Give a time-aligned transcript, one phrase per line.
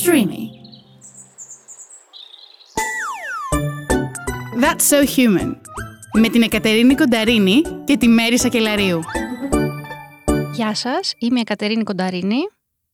[0.00, 0.42] Streamy.
[4.62, 5.56] That's So Human.
[6.18, 9.00] Με την Εκατερίνη Κονταρίνη και τη Μέρη Σακελαρίου.
[10.52, 12.36] Γεια σας, είμαι η Εκατερίνη Κονταρίνη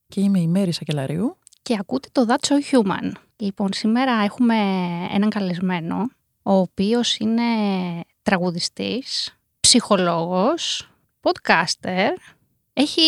[0.09, 1.37] Και είμαι η Μέρη Σακελαρίου.
[1.63, 3.11] και ακούτε το That's So Human.
[3.37, 4.55] Λοιπόν, σήμερα έχουμε
[5.13, 5.97] έναν καλεσμένο,
[6.43, 7.43] ο οποίος είναι
[8.23, 10.89] τραγουδιστής, ψυχολόγος,
[11.21, 12.09] podcaster,
[12.79, 13.03] έχει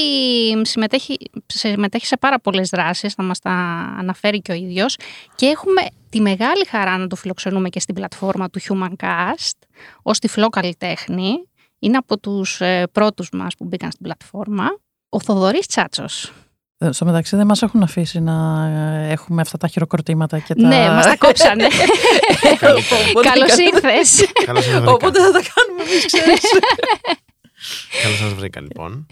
[0.62, 1.16] συμμετέχει,
[1.46, 3.50] συμμετέχει σε πάρα πολλές δράσεις, θα μας τα
[3.98, 4.96] αναφέρει και ο ίδιος
[5.34, 9.58] και έχουμε τη μεγάλη χαρά να το φιλοξενούμε και στην πλατφόρμα του Humancast
[10.02, 11.30] ως τυφλό καλλιτέχνη.
[11.78, 14.64] Είναι από τους ε, πρώτους μας που μπήκαν στην πλατφόρμα.
[15.08, 16.32] Ο Θοδωρής Τσάτσος.
[16.78, 20.66] Ε, Στο μεταξύ δεν μας έχουν αφήσει να ε, έχουμε αυτά τα χειροκροτήματα και τα...
[20.66, 21.64] Ναι, μας τα κόψανε.
[21.64, 24.24] Οπότε Καλώς κάνουμε- ήρθες.
[24.44, 24.90] Καλώς σας βρήκα.
[24.92, 26.40] Οπότε θα τα κάνουμε εμείς, ξέρεις.
[28.02, 29.06] Καλώς σας βρήκα λοιπόν.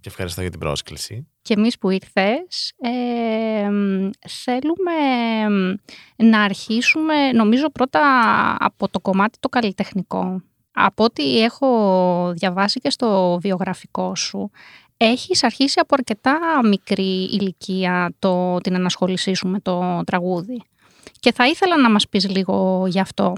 [0.00, 1.26] Και ευχαριστώ για την πρόσκληση.
[1.42, 4.92] και εμείς που ήρθες, ε, μ, θέλουμε
[5.48, 5.74] μ,
[6.24, 8.00] να αρχίσουμε, νομίζω πρώτα
[8.58, 10.42] από το κομμάτι το καλλιτεχνικό.
[10.72, 14.50] Από ό,τι έχω διαβάσει και στο βιογραφικό σου,
[14.96, 20.62] έχεις αρχίσει από αρκετά μικρή ηλικία το, την ανασχόλησή σου με το τραγούδι.
[21.20, 23.32] Και θα ήθελα να μας πεις λίγο γι' αυτό.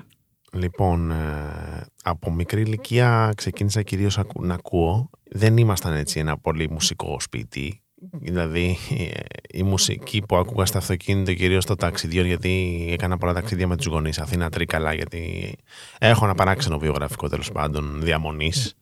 [0.52, 5.10] Λοιπόν, ε, από μικρή ηλικία ξεκίνησα κυρίως ακου- να ακούω.
[5.34, 7.80] Δεν ήμασταν έτσι ένα πολύ μουσικό σπίτι.
[8.12, 9.20] Δηλαδή ε,
[9.58, 13.86] η μουσική που άκουγα στο αυτοκίνητο κυρίως στο ταξιδιό γιατί έκανα πολλά ταξίδια με τους
[13.86, 15.54] γονείς Αθήνα Τρίκαλα γιατί
[15.98, 18.76] έχω ένα παράξενο βιογραφικό τέλος πάντων διαμονής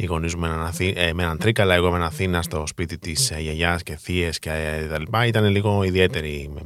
[0.00, 3.40] οι γονείς μου μέναν, Αθή, ε, μέναν Τρίκαλα, εγώ έμενα Αθήνα στο σπίτι της ε,
[3.40, 5.26] γιαγιάς και θείες και ε, τα λοιπά.
[5.26, 6.60] Ήταν λίγο ιδιαίτερη ε,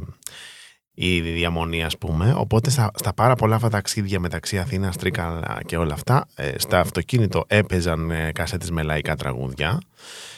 [1.05, 2.35] η διαμονή, ας πούμε.
[2.37, 6.81] Οπότε στα, στα πάρα πολλά αυτά ταξίδια μεταξύ Αθήνας, Τρίκαλα και όλα αυτά, ε, στα
[6.81, 9.81] αυτοκίνητο έπαιζαν ε, κασέτες με λαϊκά τραγούδια.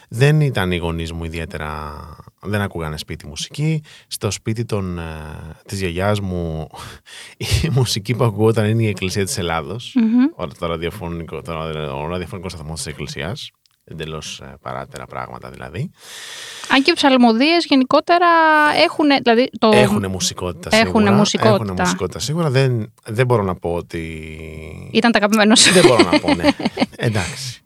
[0.09, 1.93] Δεν ήταν οι γονείς μου ιδιαίτερα,
[2.41, 3.83] δεν ακούγανε σπίτι μουσική.
[4.07, 5.03] Στο σπίτι των, ε,
[5.67, 6.67] της γιαγιάς μου
[7.65, 9.93] η μουσική που ακουγόταν είναι η Εκκλησία της Ελλάδος.
[9.95, 10.25] Μμμ.
[10.37, 11.53] Ο, το ραδιοφωνικό, το,
[12.03, 13.51] ο ραδιοφωνικός σταθμός της Εκκλησίας.
[13.85, 15.91] Εντελώς παράτερα πράγματα δηλαδή.
[16.71, 18.27] Αν και οι ψαλμοδίες γενικότερα
[18.85, 19.71] έχουν, δηλαδή το...
[19.75, 21.13] Έχουν μουσικότητα Έχουνε σίγουρα.
[21.13, 21.55] μουσικότητα.
[21.63, 22.51] Έχουνε μουσικότητα σίγουρα.
[22.51, 24.01] Δεν, δεν μπορώ να πω ότι.
[24.93, 25.73] Ήταν τα αγαπημένα σου.
[25.73, 26.49] δεν μπορώ να πω, ναι.
[26.97, 27.59] Εντάξει.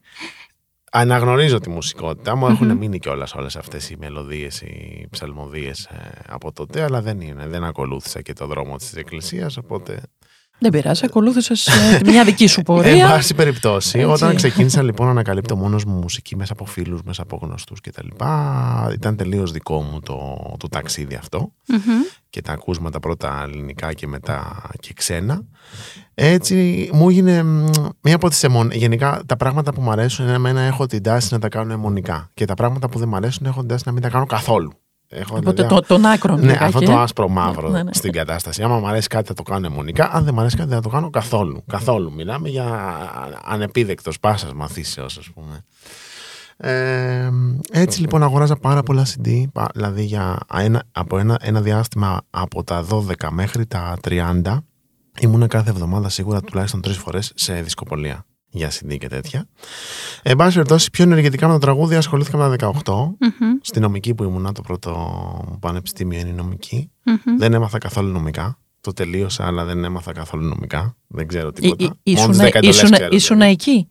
[0.92, 2.46] Αναγνωρίζω τη μουσικότητα μου.
[2.46, 5.88] Έχουν μείνει κιόλας όλες αυτές οι μελωδίες, οι ψαλμοδίες
[6.28, 7.46] από τότε, αλλά δεν είναι.
[7.46, 9.56] Δεν ακολούθησα και το δρόμο της Εκκλησίας.
[9.56, 10.02] Οπότε.
[10.60, 13.08] Δεν πειράζει, ακολούθησες ε, μια δική σου Εν πορεία.
[13.08, 14.10] πάση περιπτώσει, Έτσι.
[14.10, 18.06] όταν ξεκίνησα λοιπόν να ανακαλύπτω μόνος μου μουσική μέσα από φίλους, μέσα από γνωστούς κτλ.
[18.92, 20.16] Ήταν τελείως δικό μου το,
[20.58, 21.78] το ταξίδι αυτό Μμμ.
[22.30, 25.42] και τα ακούσματα πρώτα ελληνικά και μετά και ξένα.
[26.14, 27.64] Έτσι μου έγινε μ,
[28.00, 28.70] μία από τις αιμον...
[28.70, 32.44] Γενικά τα πράγματα που μου αρέσουν εμένα έχω την τάση να τα κάνω αιμονικά και
[32.44, 34.72] τα πράγματα που δεν μου αρέσουν έχω την τάση να μην τα κάνω καθόλου.
[35.10, 36.84] Έχω, Οπότε δηλαδή, το, τον άκρον ναι, λιγάκι, αυτό ε.
[36.84, 37.92] το άσπρο μαύρο Ναι, ναι.
[37.92, 38.62] στην κατάσταση.
[38.62, 40.82] Άμα μου αρέσει κάτι θα το κάνω αιμονικά, αν δεν μου αρέσει κάτι δεν θα
[40.82, 41.62] το κάνω καθόλου.
[41.66, 42.12] Καθόλου.
[42.12, 42.96] Μιλάμε για
[43.44, 45.64] ανεπίδεκτος πάσας μαθήσεως, ας πούμε.
[46.56, 47.28] Ε,
[47.72, 52.64] έτσι λοιπόν αγοράζα πάρα πολλά CD, πα- δηλαδή για ένα, από ένα, ένα διάστημα από
[52.64, 54.56] τα 12 μέχρι τα 30
[55.20, 59.46] ήμουνα κάθε εβδομάδα σίγουρα τουλάχιστον τρεις φορές σε δισκοπολία για CD και τέτοια.
[60.22, 62.92] Εν πάση περιπτώσει, πιο ενεργητικά με το τραγούδι ασχολήθηκα με τα 18.
[63.18, 63.57] Μμμ.
[63.68, 66.90] Στη νομική που ήμουνα, το πρώτο πανεπιστήμιο είναι η νομική.
[67.02, 67.36] Μμμ.
[67.38, 68.58] Δεν έμαθα καθόλου νομικά.
[68.80, 70.96] Το τελείωσα, αλλά δεν έμαθα καθόλου νομικά.
[71.06, 71.84] Δεν ξέρω Ή- τίποτα.
[71.84, 73.52] ή- Μόνος ήσουν- τις δέκα εντολές ήσουν- ξέρω, Ήσουν δηλαδή.
[73.52, 73.88] εκεί,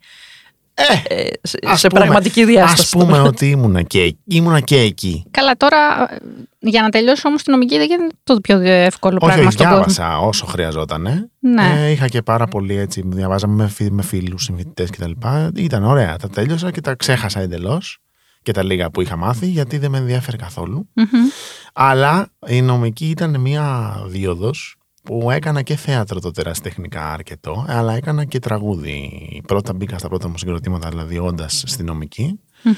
[1.07, 2.81] Ε, ε, σε, ας σε πούμε- πραγματική διάσταση.
[2.81, 5.25] Ας πούμε ότι ήμουνα και, εκεί- ήμουνα και εκεί.
[5.31, 5.77] Καλά, τώρα
[6.13, 6.17] ε,
[6.59, 9.65] για να τελειώσει όμως την νομική δεν είναι το πιο εύκολο Όχι, πράγμα όχι, στον
[9.69, 9.83] κόσμο.
[9.85, 11.29] διάβασα όσο χρειαζόταν.
[11.39, 11.73] Ναι.
[11.85, 15.11] Ε, είχα και πάρα πολύ έτσι, διαβάζαμε με, φι- με φίλους, συμφοιτητές κτλ.
[15.55, 17.99] Ήταν ωραία, τα τέλειωσα και τα ξέχασα εντελώς
[18.47, 20.89] και τα λίγα που είχα μάθει γιατί δεν με ενδιαφέρει καθόλου.
[20.93, 21.27] Μμμ.
[21.73, 28.25] Αλλά η νομική ήταν μια δίωδος που έκανα και θέατρο τότε ερασιτεχνικά αρκετό, αλλά έκανα
[28.25, 29.11] και τραγούδι.
[29.47, 32.73] Πρώτα μπήκα στα πρώτα μου συγκροτήματα, δηλαδή όντας στη νομική, Μμμ.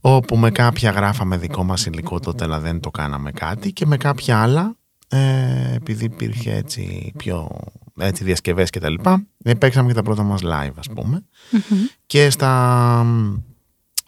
[0.00, 3.96] όπου με κάποια γράφαμε δικό μας υλικό τότε, αλλά δεν το κάναμε κάτι, και με
[3.96, 4.76] κάποια άλλα,
[5.08, 7.50] ε, επειδή υπήρχε έτσι πιο
[7.98, 11.24] έτσι, διασκευές και τα λοιπά, ε, παίξαμε και τα πρώτα μας live, ας πούμε.
[11.50, 11.78] Μμμ.
[12.06, 13.04] Και στα,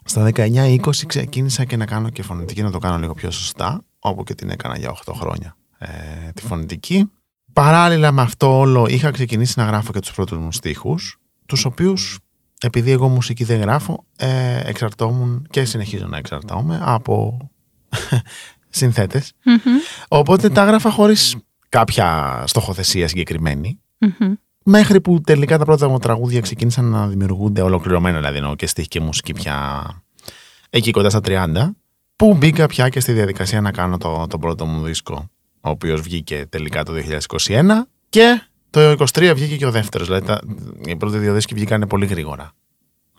[0.05, 0.77] στα 19-20
[1.07, 4.49] ξεκίνησα και να κάνω και φωνητική, να το κάνω λίγο πιο σωστά, όπου και την
[4.49, 5.87] έκανα για 8 χρόνια ε,
[6.31, 7.11] τη φωνητική.
[7.53, 12.19] Παράλληλα με αυτό όλο είχα ξεκινήσει να γράφω και τους πρώτους μου στίχους, τους οποίους
[12.61, 17.37] επειδή εγώ μουσική δεν γράφω, ε, εξαρτώμουν και συνεχίζω να εξαρτώμαι από
[18.69, 19.33] συνθέτες.
[19.45, 19.57] Μμμ.
[20.07, 21.35] Οπότε τα έγραφα χωρίς
[21.69, 23.79] κάποια στοχοθεσία συγκεκριμένη.
[23.97, 24.33] Μμμ.
[24.63, 28.87] Μέχρι που τελικά τα πρώτα μου τραγούδια ξεκίνησαν να δημιουργούνται ολοκληρωμένα, δηλαδή εννοώ και στίχη
[28.87, 29.85] και μουσική πια
[30.69, 31.69] εκεί κοντά στα 30,
[32.15, 35.29] που μπήκα πια και στη διαδικασία να κάνω το, τον πρώτο μου δίσκο,
[35.61, 36.93] ο οποίος βγήκε τελικά το
[37.29, 37.63] 2021
[38.09, 40.07] και το 2023 βγήκε και ο δεύτερος.
[40.07, 40.41] Δηλαδή τα,
[40.85, 42.51] οι πρώτοι δύο δίσκοι βγήκαν πολύ γρήγορα.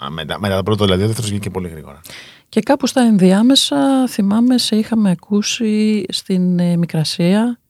[0.05, 2.01] Α, Μετά, μετά το πρώτο, δηλαδή ο δεύτερος βγήκε πολύ γρήγορα.
[2.49, 7.61] Και κάπου στα ενδιάμεσα θυμάμαι σε είχαμε ακούσει στην ε, Μικρασία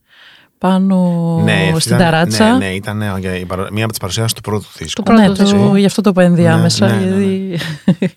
[0.68, 2.50] πάνω αυτή στην ήταν- ταράτσα.
[2.52, 5.02] Ναι, ναι, ήταν ε, η παρο- μία από τις παρουσιάσεις του πρώτου δίσκου.
[5.02, 5.76] Του πρώτου ναι, το, δίσκου.
[5.76, 6.86] γι' αυτό το είπα ενδιάμεσα.
[6.86, 7.22] Ναι, ναι, ναι, ναι.
[7.24, 7.58] γιατί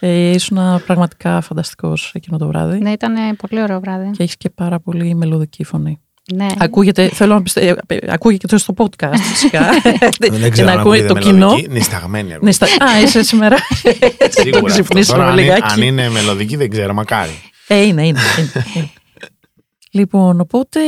[0.00, 2.78] ε, ήσουν πραγματικά φανταστικός εκείνο το βράδυ.
[2.78, 4.10] Ναι, ήταν πολύ ωραίο βράδυ.
[4.10, 6.00] Και έχεις και πάρα πολύ μελωδική φωνή.
[6.34, 6.46] Ναι.
[6.58, 9.60] Ακούγεται, θέλω να πιστεύω, ακούγεται και στο podcast φυσικά.
[10.20, 11.46] Δεν και ξέρω να αν ακούει ακούγεται το κοινό.
[11.46, 11.68] μελωδική.
[11.68, 12.44] Νησταγμένη ακούγεται.
[12.44, 12.84] Ναι, στα...
[12.84, 13.56] Α, είσαι σήμερα.
[14.40, 14.66] Σίγουρα το αυτό.
[14.66, 15.72] ξυπνήσουμε Τώρα, αν, είναι- λιγάκι.
[15.72, 17.30] αν είναι μελωδική δεν ξέρω, μακάρι.
[17.66, 18.20] Ε, είναι, είναι.
[18.38, 18.90] είναι, είναι.
[19.92, 20.80] Λοιπόν, οπότε.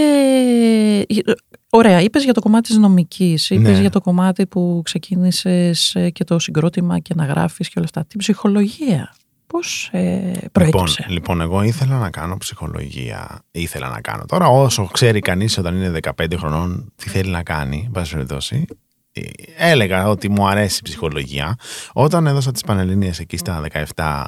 [1.08, 1.22] ε,
[1.70, 3.80] Ωραία, είπες για το κομμάτι της νομικής, είπες Ναι.
[3.80, 8.04] για το κομμάτι που ξεκίνησες και το συγκρότημα και να γράφεις και όλα αυτά.
[8.08, 9.14] Την ψυχολογία.
[9.46, 13.42] Πώς ε, Λοιπόν, προέκυψε; λοιπόν, εγώ ήθελα να κάνω ψυχολογία.
[13.50, 14.24] Ήθελα να κάνω.
[14.26, 18.64] Τώρα, όσο ξέρει κανείς όταν είναι 15 χρονών τι θέλει να κάνει, εν πάση περιπτώσει,
[19.12, 19.20] ε,
[19.56, 21.56] έλεγα ότι μου αρέσει η ψυχολογία.
[21.92, 23.62] Όταν έδωσα τις Πανελλήνιες εκεί στα
[23.94, 24.24] 17,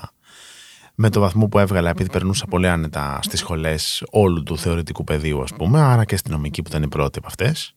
[0.98, 5.42] με το βαθμό που έβγαλα, επειδή περνούσα πολύ άνετα στις σχολές όλου του θεωρητικού πεδίου,
[5.42, 7.74] ας πούμε, άρα και στη νομική που ήταν η πρώτη από αυτές.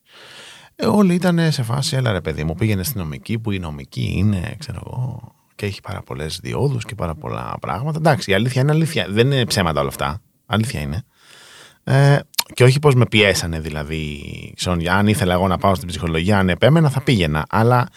[0.75, 4.13] Ε, όλοι ήταν σε φάση, έλα ρε παιδί μου, πήγαινε στη νομική που η νομική
[4.15, 7.97] είναι, ξέρω εγώ, και έχει πάρα πολλές διόδους και πάρα πολλά πράγματα.
[7.97, 9.05] Εντάξει, η αλήθεια είναι αλήθεια.
[9.09, 10.21] Δεν είναι ψέματα όλα αυτά.
[10.45, 11.03] Αλήθεια είναι.
[11.83, 12.19] Ε,
[12.53, 14.23] και όχι πως με πιέσανε δηλαδή.
[14.55, 17.45] Ξέρω, αν ήθελα εγώ να πάω στην ψυχολογία, αν επέμενα, θα πήγαινα.
[17.49, 17.87] Αλλά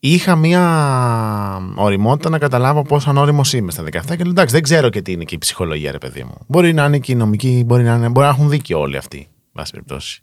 [0.00, 4.88] είχα μία οριμότητα να καταλάβω πόσο ανώριμος είμαι στα 17 και λέω εντάξει, δεν ξέρω
[4.88, 6.34] και τι είναι και η ψυχολογία, ρε παιδί μου.
[6.46, 9.18] Μπορεί να είναι και η νομική, μπορεί να, είναι, μπορεί να έχουν δίκιο όλοι αυτοί,
[9.18, 10.22] εν πάση περιπτώσει.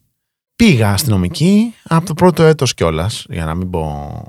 [0.55, 4.23] Πήγα αστυνομική από το πρώτο έτος κιόλας, για να μην πω.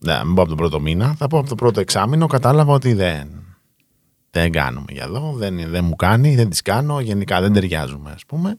[0.00, 2.26] Ναι, να μην πω από τον πρώτο μήνα, θα πω από το πρώτο εξάμεινο.
[2.26, 3.28] Κατάλαβα ότι δεν,
[4.30, 8.24] δεν κάνουμε για εδώ, δεν, δεν μου κάνει, δεν τις κάνω, γενικά δεν ταιριάζουμε, ας
[8.26, 8.58] πούμε.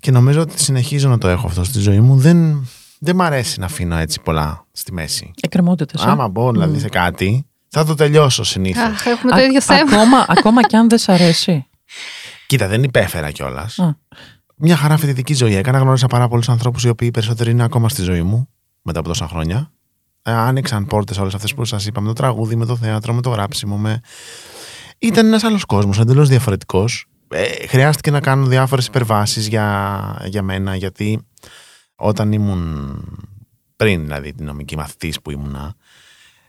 [0.00, 2.16] Και νομίζω ότι συνεχίζω να το έχω αυτό στη ζωή μου.
[2.16, 2.68] Δεν,
[3.02, 5.30] δεν μ' αρέσει να αφήνω έτσι πολλά στη μέση.
[5.40, 6.02] Εκκρεμότητες.
[6.02, 8.82] Άμα μπω δηλαδή σε κάτι, θα το τελειώσω συνήθως.
[8.82, 9.92] Αχ, έχουμε το ίδιο θέμα.
[9.92, 11.66] Ακόμα, ακόμα κι αν δεν σ' αρέσει.
[12.46, 13.78] Κοίτα, δεν υπέφερα κιόλας.
[13.78, 13.96] Α.
[14.56, 15.78] Μια χαρά φοιτητική ζωή έκανα.
[15.78, 18.48] Γνώρισα πάρα πολλούς ανθρώπους οι οποίοι περισσότεροι είναι ακόμα στη ζωή μου
[18.82, 19.72] μετά από τόσα χρόνια.
[20.22, 23.22] Ε, άνοιξαν πόρτες όλες αυτές που σας είπα με το τραγούδι, με το θέατρο, με
[23.22, 23.76] το γράψιμο.
[23.76, 24.00] Με...
[24.98, 27.06] Ήταν ένας άλλος κόσμος, εντελώς διαφορετικός.
[27.28, 31.26] Ε, χρειάστηκε να κάνω διάφορες υπερβάσεις για, για μένα, γιατί
[32.00, 33.04] όταν ήμουν
[33.76, 35.74] πριν, δηλαδή την νομική μαθητής που ήμουνα,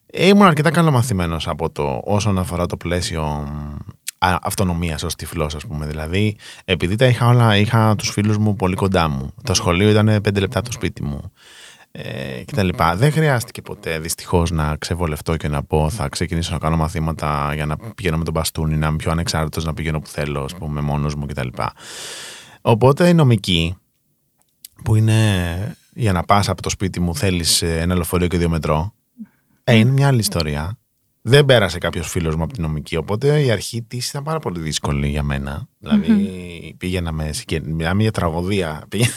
[0.06, 3.48] ε, ήμουν αρκετά καλομαθημένος από το όσον αφορά το πλαίσιο
[4.18, 5.86] αυτονομίας ως τυφλός, ας πούμε.
[5.86, 9.34] Δηλαδή, επειδή τα είχα όλα, είχα τους φίλους μου πολύ κοντά μου.
[9.44, 11.32] Το σχολείο ήταν πέντε λεπτά από το σπίτι μου.
[11.92, 12.70] Ε, κτλ.
[12.96, 17.66] Δεν χρειάστηκε ποτέ δυστυχώς να ξεβολευτώ και να πω θα ξεκινήσω να κάνω μαθήματα για
[17.66, 20.82] να πηγαίνω με τον μπαστούνι, να είμαι πιο ανεξάρτητος, να πηγαίνω που θέλω, ας πούμε,
[20.82, 21.48] μόνος μου κτλ.
[22.62, 23.76] Οπότε η νομική,
[24.92, 28.94] που είναι για να πας από το σπίτι μου, θέλεις ένα λεωφορείο και δύο μετρό,
[29.64, 30.78] ε, είναι μια άλλη ιστορία.
[31.22, 34.60] Δεν πέρασε κάποιος φίλος μου από την νομική, οπότε η αρχή της ήταν πάρα πολύ
[34.60, 35.68] δύσκολη για μένα.
[35.80, 37.30] Δηλαδή, πήγαιναμε.
[37.34, 38.82] συγκε- Μιλάμε για τραγωδία.
[38.90, 39.10] Πήγε-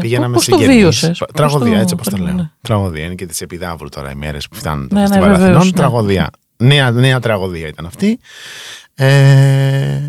[0.00, 0.80] Πήγαιναμε Πώς σε το συγγενείς.
[0.80, 2.32] βίωσες, Πα- πώς Τραγωδία, το- έτσι όπως το λέω.
[2.34, 2.50] ναι.
[2.60, 3.04] Τραγωδία.
[3.04, 5.66] Είναι και της Επιδαύρου τώρα οι μέρες που φτάνουν το Ναι, ναι, φεστιβάλ βεβαίως, Αθηνών.
[5.66, 5.72] ναι.
[5.72, 6.30] Τραγωδία.
[6.56, 8.18] Νέα, νέα τραγωδία ήταν αυτή.
[8.94, 10.08] Ε,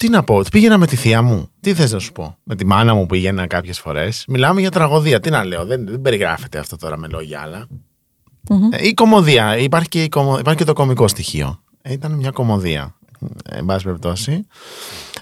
[0.00, 1.48] τι να πω, πήγαινα με τη θεία μου.
[1.60, 2.36] Τι θες να σου πω.
[2.42, 4.24] Με τη μάνα μου πήγαινα κάποιες φορές.
[4.28, 5.20] Μιλάμε για τραγωδία.
[5.20, 7.66] Τι να λέω, δεν, δεν περιγράφεται αυτό τώρα με λόγια άλλα.
[8.50, 8.68] Μμμ.
[8.72, 9.56] Ε, η κομμωδία.
[9.58, 11.60] Υπάρχει και, η κομμω- υπάρχει και το κομικό στοιχείο.
[11.82, 12.94] Ε, Ήταν μια κομμωδία.
[13.50, 14.46] Ε, εν πάση περιπτώσει.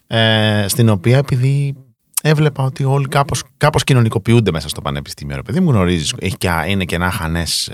[0.07, 1.77] Ε, στην οποία επειδή
[2.23, 5.37] έβλεπα ότι όλοι κάπως, κάπως κοινωνικοποιούνται μέσα στο πανεπιστήμιο.
[5.37, 7.71] Ρε παιδί μου γνωρίζεις, έχει και, είναι και ένα χανές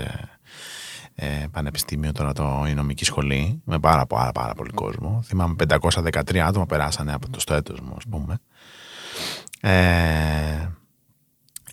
[1.15, 5.21] ε, ε, πανεπιστήμιο τώρα το η νομική σχολή με πάρα, πάρα, πάρα πολύ κόσμο.
[5.25, 8.39] Θυμάμαι 513 άτομα περάσανε από το στο έτος μου ας πούμε.
[9.61, 10.69] Ε,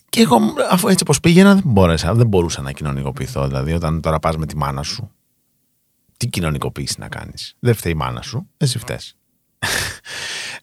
[0.09, 0.39] και εγώ
[0.71, 3.47] αφού έτσι όπως πήγαινα δεν μπόρεσα, δεν μπορούσα να κοινωνικοποιηθώ.
[3.47, 5.11] Δηλαδή όταν τώρα πας με τη μάνα σου
[6.17, 9.17] τι κοινωνικοποίηση να κάνεις; Δεν φταίει η μάνα σου, εσύ φταίς.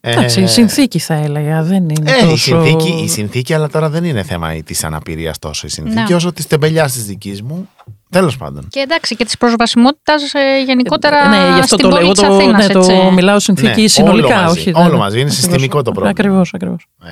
[0.02, 2.36] Εντάξει, Ε, η συνθήκη θα έλεγα, δεν είναι ε, η, τόσο...
[2.38, 6.16] συνθήκη, η συνθήκη, αλλά τώρα δεν είναι θέμα της αναπηρίας τόσο η συνθήκη, Ναι.
[6.16, 7.70] όσο της τεμπελιάς της δικής μου.
[8.10, 8.68] Τέλος πάντων.
[8.70, 10.32] Και εντάξει, και της προσβασιμότητας
[10.66, 12.94] γενικότερα ναι, γι' αυτό στην το πόλη λέω, της το, Αθήνας, ναι, το έτσι.
[13.14, 14.72] μιλάω συνθήκη Ναι, συνολικά, όλο μαζί, όχι.
[14.76, 15.36] όλο ναι, μαζί, είναι ακριβώς.
[15.36, 16.10] συστημικό το πρόβλημα.
[16.10, 16.88] Ακριβώς, ακριβώς.
[17.04, 17.10] Ε,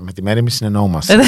[0.00, 1.12] με τη μέρη μη συνεννοούμαστε.
[1.12, 1.16] Ε,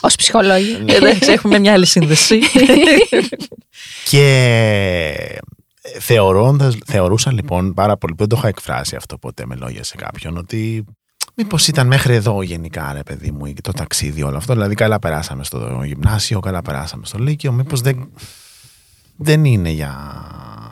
[0.00, 0.84] Ως ψυχολόγοι.
[0.86, 2.40] Εντάξει, έχουμε μια άλλη σύνδεση.
[4.10, 5.40] και
[6.00, 10.36] θεωρώντας, θεωρούσα λοιπόν πάρα πολύ, δεν το είχα εκφράσει αυτό ποτέ με λόγια σε κάποιον,
[10.36, 10.84] ότι
[11.34, 14.52] μήπως ήταν μέχρι εδώ γενικά ρε παιδί μου το ταξίδι όλο αυτό.
[14.52, 18.10] Δηλαδή καλά περάσαμε στο γυμνάσιο, καλά περάσαμε στο λύκειο, μήπως δεν,
[19.16, 19.94] δεν είναι για,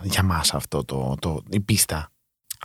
[0.03, 2.11] για μας αυτό το, το, η πίστα.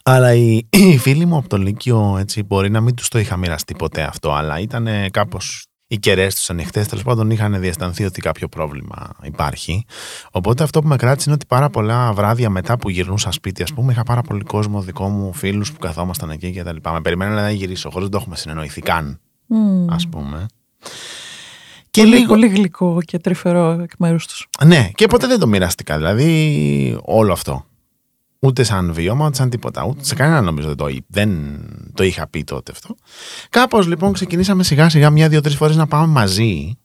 [0.04, 3.38] Αλλά οι, οι φίλοι μου από το Λύκειο έτσι, μπορεί να μην τους το είχα
[3.38, 8.22] μοιραστεί ποτέ αυτό, αλλά ήταν κάπως οι κεραίες τους ανοιχτές, τέλος πάντων είχαν διαισθανθεί ότι
[8.22, 9.86] κάποιο πρόβλημα υπάρχει.
[10.32, 13.74] Οπότε αυτό που με κράτησε είναι ότι πάρα πολλά βράδια μετά που γυρνούσα σπίτι, ας
[13.74, 16.92] πούμε, είχα πάρα πολύ κόσμο δικό μου, φίλους που καθόμασταν εκεί και τα λοιπά.
[16.94, 19.90] Με περιμένανε να γυρίσω, χωρίς να το έχουμε συνεννοηθεί καν, Μμμ.
[19.90, 20.46] ας πούμε.
[21.92, 22.28] Και πολύ, λίγο.
[22.28, 24.48] πολύ γλυκό και τρυφερό εκ μέρους τους.
[24.66, 25.98] Ναι, και ποτέ δεν το μοιραστήκα.
[25.98, 27.66] Δηλαδή, όλο αυτό.
[28.46, 29.84] Ούτε σαν βίωμα, ούτε σαν τίποτα.
[29.86, 31.60] Ούτε σε κανένα νομίζω δεν το, εί- δεν
[31.94, 32.96] το είχα πει τότε αυτό.
[33.50, 36.78] Κάπως λοιπόν ξεκινήσαμε σιγά σιγά μια-δύο-τρει φορές να πάμε μαζί.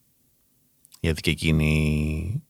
[1.00, 2.42] Γιατί και εκείνοι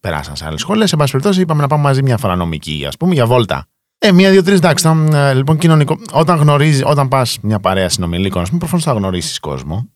[0.00, 0.88] περάσαν σε άλλες σχολές.
[0.88, 3.66] Σε πάση περιπτώσει, είπαμε να πάμε μαζί μια φορά νομική, ας πούμε, για βόλτα.
[3.98, 4.86] Ε, μία-δύο-τρει, εντάξει.
[4.86, 5.98] Ήταν, ε, λοιπόν, κοινωνικό.
[6.12, 9.88] Όταν γνωρίζει, όταν πας μια παρέα συνομιλίκων, ας πούμε, προφανώς θα γνωρίσεις κόσμο.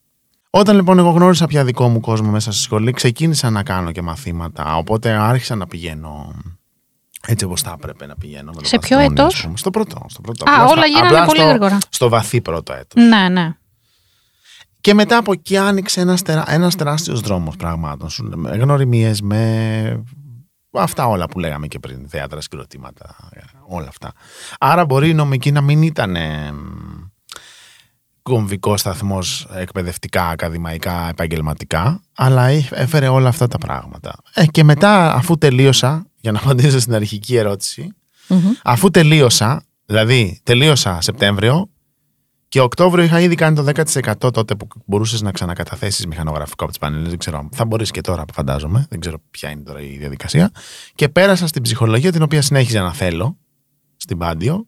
[0.50, 4.02] Όταν λοιπόν εγώ γνώρισα πια δικό μου κόσμο μέσα στη σχολή, ξεκίνησα να κάνω και
[4.02, 4.76] μαθήματα.
[4.76, 6.34] Οπότε άρχισα να πηγαίνω
[7.26, 8.52] έτσι όπως θα έπρεπε να πηγαίνω.
[8.54, 9.56] Με το Σε ποιο μπαστούνι, ας έτος; πούμε.
[9.56, 10.06] Στο πρώτο.
[10.08, 10.50] Στο πρώτο.
[10.50, 11.78] Α, Απλά όλα στα- γίνανε απλά πολύ στο- γρήγορα.
[11.88, 13.02] Στο βαθύ πρώτο έτος.
[13.04, 13.52] Ναι, ναι.
[14.80, 18.10] Και μετά από εκεί άνοιξε ένας, τερά, ένας τεράστιος δρόμος πραγμάτων.
[18.10, 20.02] Σου λέμε, Με γνωριμίες, με
[20.72, 23.16] αυτά όλα που λέγαμε και πριν, θέατρα, συγκροτήματα,
[23.66, 24.12] όλα αυτά.
[24.58, 26.52] Άρα μπορεί η νομική να μην ήταν ε,
[28.22, 34.14] κομβικός σταθμός εκπαιδευτικά, ακαδημαϊκά, επαγγελματικά, αλλά έ- έφερε όλα αυτά τα πράγματα.
[34.34, 37.94] Ε, και μετά, αφού τελείωσα, για να απαντήσω στην αρχική ερώτηση,
[38.62, 41.70] αφού τελείωσα, δηλαδή τελείωσα Σεπτέμβριο
[42.48, 43.64] και Οκτώβριο είχα ήδη κάνει το
[44.22, 47.10] 10% τότε που μπορούσες να ξανακαταθέσεις μηχανογραφικό από τις πανελλήνιες.
[47.10, 48.86] Δεν ξέρω, θα μπορείς και τώρα, φαντάζομαι.
[48.88, 50.50] Δεν ξέρω ποια είναι τώρα η διαδικασία.
[50.94, 53.38] Και πέρασα στην ψυχολογία, την οποία συνέχιζα να θέλω
[53.96, 54.66] στην Πάντειο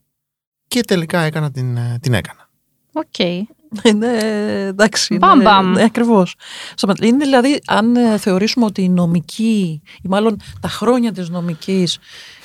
[0.69, 2.51] και τελικά έκανα την, ε, την έκανα.
[2.93, 3.49] Οκ.
[3.83, 4.09] Είναι
[4.73, 5.17] εντάξει.
[5.17, 5.71] Μπαμ, είναι, μπαμ.
[5.73, 6.35] ναι, ακριβώς.
[6.75, 11.99] Σταμα- Είναι δηλαδή, αν ε, θεωρήσουμε ότι η νομική, ή μάλλον τα χρόνια της νομικής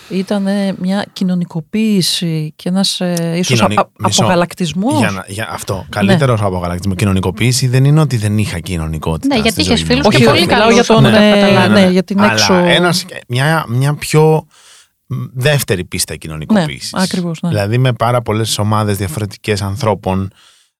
[0.10, 4.22] ήταν ε, μια κοινωνικοποίηση και ένας ε, ίσως Κοινωνι- α- μισό.
[4.22, 4.98] απογαλακτισμός.
[4.98, 5.86] Για, να, για αυτό.
[5.90, 6.98] Καλύτερος από απογαλακτισμός.
[6.98, 9.28] Κοινωνικοποίηση δεν είναι ότι δεν είχα κοινωνικότητα.
[9.36, 9.92] Ναι, στη γιατί ζωή είχες μου.
[9.94, 11.68] φίλους Όχι, και όχι, πολύ μιλάω καλούς, για τον, από ό,τι ε, καταλάβω.
[11.74, 12.54] ναι, για την Αλλά έξω...
[12.54, 14.48] ένας- μια, μια πιο
[15.08, 16.92] μ, δεύτερη πίστα κοινωνικοποίησης.
[16.94, 17.50] Ναι, ακριβώς, ναι.
[17.50, 20.32] Δηλαδή με πάρα πολλές ομάδες διαφορετικές ανθρώπων,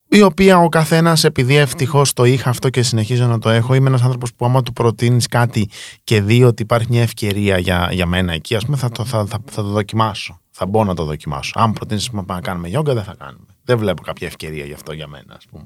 [0.08, 3.88] η οποία ο καθένας, επειδή ευτυχώς το είχα αυτό και συνεχίζω να το έχω, είμαι
[3.88, 5.70] ένας άνθρωπος που άμα του προτείνεις κάτι
[6.04, 9.26] και δει ότι υπάρχει μια ευκαιρία για, για μένα εκεί, ας πούμε, θα το, θα,
[9.26, 10.40] θα, θα το δοκιμάσω.
[10.58, 11.52] Θα μπω να το δοκιμάσω.
[11.56, 13.46] Αν προτείνεις να κάνουμε γιόγκα, δεν θα κάνουμε.
[13.64, 15.66] Δεν βλέπω κάποια ευκαιρία γι' αυτό για μένα, ας πούμε.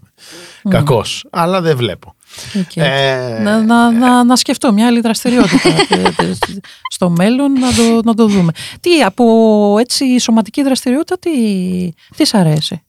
[0.64, 0.70] Mm.
[0.70, 1.26] Κακώς.
[1.30, 2.16] Αλλά δεν βλέπω.
[2.60, 2.76] Οκ.
[2.76, 6.38] Ε, να, να, να, να σκεφτώ μια άλλη δραστηριότητα τε- τε-
[6.92, 8.52] στο μέλλον να το, να το δούμε.
[8.80, 11.30] Τι από έτσι σωματική δραστηριότητα τι,
[12.16, 12.84] τι σ' αρέσει;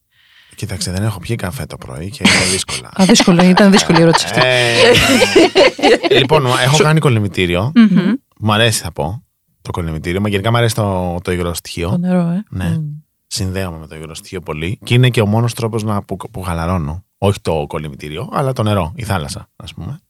[0.60, 2.88] Κοίταξε, δεν έχω πιει καφέ το πρωί και είναι δύσκολα.
[3.00, 4.40] Α, δύσκολο, ήταν δύσκολη η ερώτηση αυτή.
[4.44, 7.72] Ε, λοιπόν, έχω κάνει κολυμβητήριο.
[7.74, 8.12] Μμμ.
[8.40, 9.24] Μου αρέσει, θα πω,
[9.62, 10.20] το κολυμβητήριο.
[10.20, 11.96] Μα γενικά μου αρέσει το, το υγρό Το στοιχείο.
[11.98, 12.44] νερό, ε.
[12.50, 12.64] Ναι.
[12.68, 12.82] Μμ.
[13.26, 14.78] Συνδέομαι με το υγρό στοιχείο πολύ.
[14.84, 17.04] Και είναι και ο μόνος τρόπος που, που χαλαρώνω.
[17.18, 20.00] Όχι το κολυμβητήριο, αλλά το νερό, η θάλασσα, ας πούμε.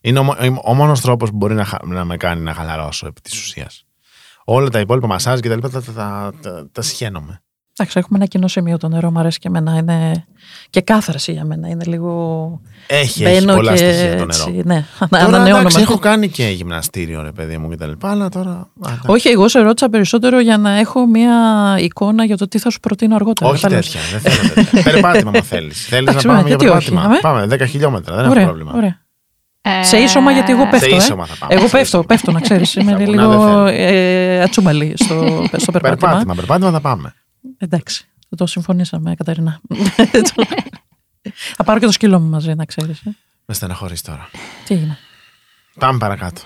[0.00, 3.06] Είναι ο, μο- ο μόνος τρόπος που μπορεί να, χα- να με κάνει να χαλαρώσω
[3.06, 3.84] επί της ουσίας.
[4.44, 7.40] Όλα τα υπόλοιπα μασάζ και τα λοιπά τα, τα, τα, τα, τα σχαίνομαι.
[7.78, 8.76] Εντάξει, έχουμε ένα κοινό σημείο.
[8.76, 9.76] Το νερό μου αρέσει και εμένα.
[9.76, 10.24] Είναι
[10.70, 11.68] και κάθαρση για μένα.
[11.68, 12.60] Είναι λίγο.
[12.86, 14.24] Έχει, έχει Μπαίνω πολλά και στοιχεία το νερό.
[14.26, 15.58] έτσι, ναι, Τώρα ανανεώνομαι.
[15.58, 17.90] εντάξει, έχω κάνει και γυμναστήριο, ρε παιδί μου, κτλ.
[18.02, 18.50] Αλλά τώρα.
[18.50, 19.00] α, εντάξει.
[19.06, 21.34] Όχι, εγώ σε ρώτησα περισσότερο για να έχω μια
[21.78, 23.50] εικόνα για το τι θα σου προτείνω αργότερα.
[23.50, 23.90] Όχι Κατάλαβες.
[23.92, 24.18] τέτοια.
[24.20, 24.82] Δεν θέλω τέτοια.
[24.92, 25.86] περπάτημα, αν θέλεις.
[25.86, 27.46] Θέλεις να Εντάξει, πάμε ωραία, για γιατί όχι, περπάτημα; αμέ.
[27.48, 28.72] Πάμε 10 χιλιόμετρα, δεν έχω Ωραία, πρόβλημα.
[28.74, 29.04] ωραία.
[29.62, 30.88] Ε, Σε ίσωμα, γιατί εγώ πέφτω.
[30.88, 30.96] Σε ε.
[30.96, 31.54] ίσωμα θα πάμε.
[31.54, 32.04] Εγώ σε πέφτω, ίσωμα.
[32.04, 32.74] πέφτω να ξέρεις.
[32.74, 36.08] Είμαι Στα βουνά λίγο δεν ε, ατσούμαλη στο, στο περπάτημα.
[36.08, 37.14] Περπάτημα, περπάτημα θα πάμε.
[37.58, 39.60] Εντάξει, θα το συμφωνήσαμε, Καταρίνα.
[41.56, 43.02] θα πάρω και το σκύλο μου μαζί, να ξέρεις.
[43.46, 44.28] Με στεναχωρείς τώρα.
[44.66, 44.98] Τι έγινε;
[45.78, 46.40] Πάμε παρακάτω.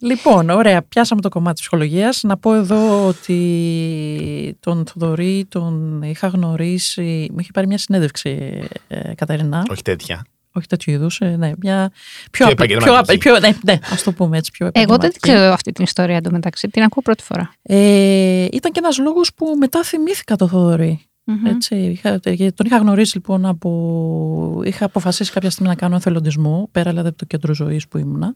[0.00, 2.22] λοιπόν, ωραία, πιάσαμε το κομμάτι της ψυχολογίας.
[2.22, 9.14] Να πω εδώ ότι τον Θοδωρή τον είχα γνωρίσει, μου είχε πάρει μια συνέντευξη, ε,
[9.14, 9.66] Καταρίνα.
[9.70, 10.24] Όχι τέτοια.
[10.52, 11.18] Όχι τέτοιου είδους.
[11.20, 11.90] ναι, μια
[12.30, 13.18] πιο, Πιο απλή- επαγγελματική.
[13.18, 14.50] πιο, πιο, ναι, ναι, ας το πούμε έτσι.
[14.50, 15.28] Πιο Εγώ δεν επαγγελματική.
[15.30, 16.68] ξέρω αυτή την ιστορία εντωμεταξύ.
[16.68, 17.52] Την ακούω πρώτη φορά.
[17.62, 21.04] Ε, ήταν και ένας λόγος που μετά θυμήθηκα το Θοδωρή.
[21.24, 21.46] Μμμ.
[21.46, 24.62] Έτσι, είχα, γιατί τον είχα γνωρίσει λοιπόν από.
[24.64, 28.34] Είχα αποφασίσει κάποια στιγμή να κάνω εθελοντισμό, πέρα δηλαδή από το κέντρο ζωής που ήμουνα.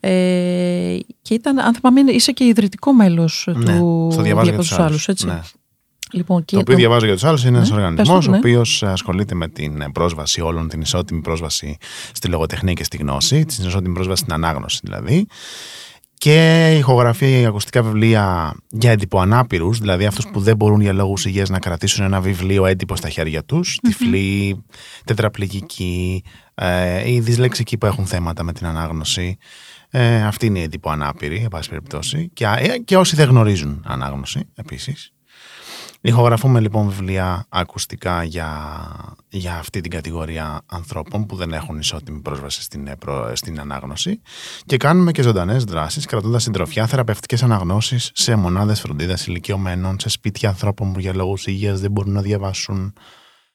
[0.00, 4.78] Ε, και ήταν, αν θυμάμαι, είσαι και ιδρυτικό μέλος Ναι, του στο διαβάζω για τους
[4.78, 5.08] άλλους.
[5.08, 5.26] έτσι.
[5.26, 5.40] Ναι.
[6.12, 8.30] Λοιπόν, και Το οποίο τον- διαβάζω για τους άλλους είναι ένα Ναι, οργανισμό πες το,
[8.30, 8.38] ο ναι.
[8.38, 11.76] οποίος ασχολείται με την πρόσβαση όλων, την ισότιμη πρόσβαση
[12.12, 15.26] στη λογοτεχνία και στη γνώση, την ισότιμη πρόσβαση στην ανάγνωση δηλαδή.
[16.14, 21.58] Και ηχογραφεί ακουστικά βιβλία για εντυπωανάπηρου, δηλαδή αυτούς που δεν μπορούν για λόγους υγείας να
[21.58, 24.64] κρατήσουν ένα βιβλίο έντυπο στα χέρια τους, τυφλοί,
[25.04, 26.22] τετραπληγικοί,
[26.54, 29.36] ε, οι δυσλεξικοί που έχουν θέματα με την ανάγνωση.
[29.90, 32.30] Ε, αυτή είναι η εντύπω ανάπηρη, εν πάση περιπτώσει.
[32.32, 35.12] Και, ε, και όσοι δεν γνωρίζουν ανάγνωση, επίσης.
[36.04, 38.50] Ηχογραφούμε λοιπόν βιβλία ακουστικά για,
[39.28, 42.96] για αυτή την κατηγορία ανθρώπων που δεν έχουν ισότιμη πρόσβαση στην, ε,
[43.32, 44.20] στην ανάγνωση
[44.66, 50.48] και κάνουμε και ζωντανές δράσεις κρατώντας συντροφιά θεραπευτικές αναγνώσεις σε μονάδες φροντίδας ηλικιωμένων, σε σπίτια
[50.48, 52.92] ανθρώπων που για λόγους υγείας δεν μπορούν να διαβάσουν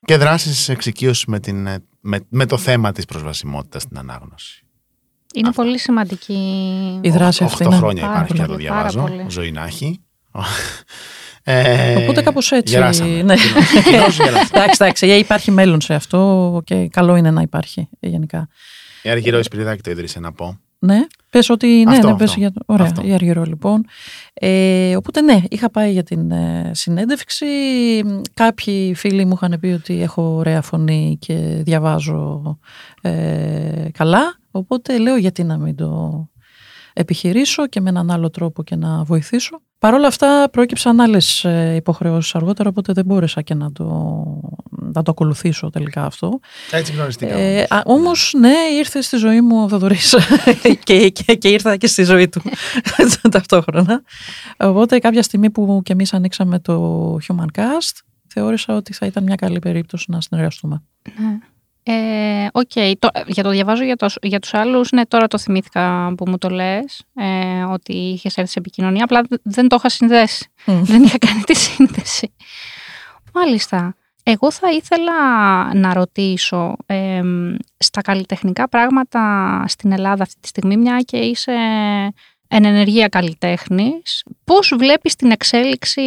[0.06, 4.62] και δράσεις εξοικείωσης με, την, ε, με, με το θέμα της προσβασιμότητας στην ανάγνωση.
[5.34, 6.34] Είναι πολύ σημαντική
[7.02, 7.66] η δράση αυτή.
[7.66, 9.08] 8 χρόνια υπάρχει και το διαβάζω.
[9.28, 10.02] Ζωή να έχει.
[11.50, 12.74] Ε, Οπότε κάπως έτσι.
[12.74, 13.22] Γεράσαμε.
[13.22, 13.34] Ναι.
[14.52, 18.50] εντάξει, εντάξει, υπάρχει μέλλον σε αυτό και καλό είναι να υπάρχει γενικά.
[19.02, 20.60] Η Αργυρό Σπυριδάκη το ίδρυσε να πω.
[20.80, 21.00] Ναι,
[21.30, 22.26] πες ότι ναι, αυτό, ναι, αυτό.
[22.26, 22.62] πες για το...
[22.66, 23.02] Ωραία, Αυτό.
[23.08, 23.86] η Αργυρό λοιπόν.
[24.34, 27.46] Ε, οπότε ναι, είχα πάει για την ε, συνέντευξη.
[28.34, 32.58] Κάποιοι φίλοι μου είχαν πει ότι έχω ωραία φωνή και διαβάζω
[33.02, 34.38] ε, καλά.
[34.52, 36.30] Οπότε λέω γιατί να μην το
[36.98, 39.62] επιχειρήσω και με έναν άλλο τρόπο και να βοηθήσω.
[39.80, 43.86] Παρ' όλα αυτά προέκυψαν άλλες υποχρεώσεις αργότερα, οπότε δεν μπόρεσα και να το,
[44.70, 46.40] να το ακολουθήσω τελικά αυτό.
[46.72, 47.58] Έτσι γνωριστήκαμε.
[47.58, 50.16] Ε, Όμως, ναι, ήρθε στη ζωή μου ο Θοδωρής
[50.84, 52.42] και, και, και ήρθα και στη ζωή του
[53.32, 54.02] ταυτόχρονα.
[54.58, 59.36] Οπότε, κάποια στιγμή που και εμείς ανοίξαμε το Human Cast, θεώρησα ότι θα ήταν μια
[59.36, 60.84] καλή περίπτωση να συνεργαστούμε.
[61.20, 61.40] Ναι.
[61.90, 62.94] Ε, okay.
[63.00, 66.38] το, για το διαβάζω για, το, για τους άλλους, ναι, τώρα το θυμήθηκα που μου
[66.38, 70.48] το λες, ε, ότι είχες έρθει σε επικοινωνία, απλά δεν το είχα συνδέσει.
[70.66, 70.80] Mm.
[70.84, 72.34] δεν είχα κάνει τη σύνδεση.
[73.34, 73.96] Μάλιστα.
[74.24, 75.14] Εγώ θα ήθελα
[75.74, 77.22] να ρωτήσω, ε,
[77.78, 81.54] στα καλλιτεχνικά πράγματα στην Ελλάδα αυτή τη στιγμή, μια και είσαι
[82.48, 86.02] εν ενεργεία καλλιτέχνης, πώς βλέπεις την εξέλιξη,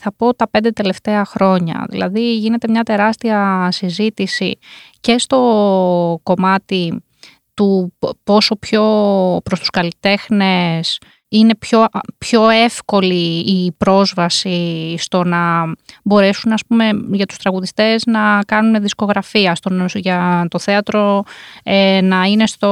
[0.00, 4.58] θα πω, τα πέντε τελευταία χρόνια; Δηλαδή γίνεται μια τεράστια συζήτηση
[5.00, 7.02] και στο κομμάτι
[7.54, 7.94] του
[8.24, 8.82] πόσο πιο
[9.44, 10.98] προς τους καλλιτέχνες
[11.32, 11.86] είναι πιο,
[12.18, 15.72] πιο εύκολη η πρόσβαση στο να
[16.02, 21.22] μπορέσουν ας πούμε, για τους τραγουδιστές να κάνουν δισκογραφία, στο, για το θέατρο
[21.62, 22.68] ε, να, είναι στο,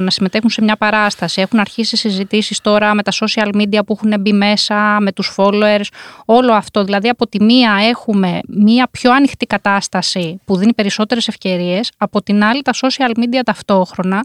[0.00, 1.40] να συμμετέχουν σε μια παράσταση.
[1.40, 5.86] Έχουν αρχίσει συζητήσεις τώρα με τα social media που έχουν μπει μέσα, με τους followers,
[6.24, 6.84] όλο αυτό.
[6.84, 12.44] Δηλαδή από τη μία έχουμε μια πιο ανοιχτή κατάσταση που δίνει περισσότερες ευκαιρίες, από την
[12.44, 14.20] άλλη τα social media ταυτόχρονα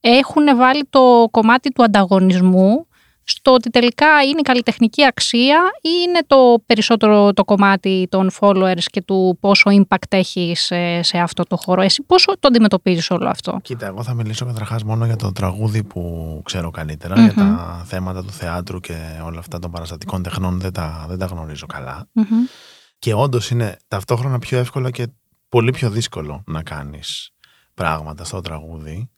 [0.00, 2.86] έχουν βάλει το κομμάτι του ανταγωνισμού
[3.28, 8.84] στο ότι τελικά είναι η καλλιτεχνική αξία ή είναι το περισσότερο το κομμάτι των followers
[8.84, 11.82] και του πόσο impact έχει σε, σε αυτό το χώρο.
[11.82, 15.84] Εσύ πόσο το αντιμετωπίζεις όλο αυτό; Κοίτα, εγώ θα μιλήσω καταρχάς μόνο για το τραγούδι
[15.84, 17.32] που ξέρω καλύτερα, mm-hmm.
[17.32, 21.26] για τα θέματα του θεάτρου και όλα αυτά των παραστατικών τεχνών δεν τα, δεν τα
[21.26, 22.08] γνωρίζω καλά.
[22.14, 22.50] Mm-hmm.
[22.98, 25.06] Και όντως είναι ταυτόχρονα πιο εύκολο και
[25.48, 27.30] πολύ πιο δύσκολο να κάνεις
[27.74, 29.10] πράγματα στο τραγούδι.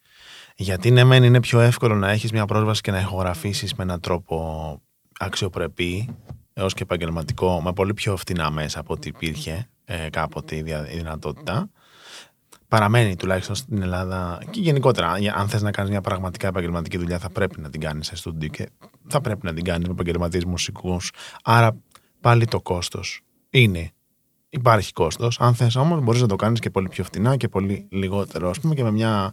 [0.61, 4.01] Γιατί ναι, μεν είναι πιο εύκολο να έχεις μια πρόσβαση και να ηχογραφήσεις με έναν
[4.01, 4.81] τρόπο
[5.19, 6.17] αξιοπρεπή
[6.53, 10.91] έως και επαγγελματικό, με πολύ πιο φτηνά μέσα από ό,τι υπήρχε ε, κάποτε η, δια,
[10.91, 11.71] η δυνατότητα.
[12.69, 15.13] Παραμένει τουλάχιστον στην Ελλάδα και γενικότερα.
[15.35, 18.49] Αν θες να κάνεις μια πραγματικά επαγγελματική δουλειά, θα πρέπει να την κάνεις σε στούντιο
[18.49, 18.69] και
[19.09, 21.13] θα πρέπει να την κάνεις με επαγγελματίες μουσικούς.
[21.43, 21.77] Άρα
[22.21, 23.93] πάλι το κόστος είναι
[24.51, 25.41] Υπάρχει κόστος.
[25.41, 28.49] Αν θες όμως, μπορείς να το κάνεις και πολύ πιο φτηνά και πολύ λιγότερο.
[28.49, 29.33] Α πούμε και με μια.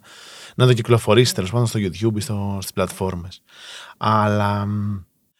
[0.56, 2.22] Να το κυκλοφορήσει τέλος πάντων στο YouTube ή
[2.60, 3.41] στις πλατφόρμες.
[3.98, 4.68] Αλλά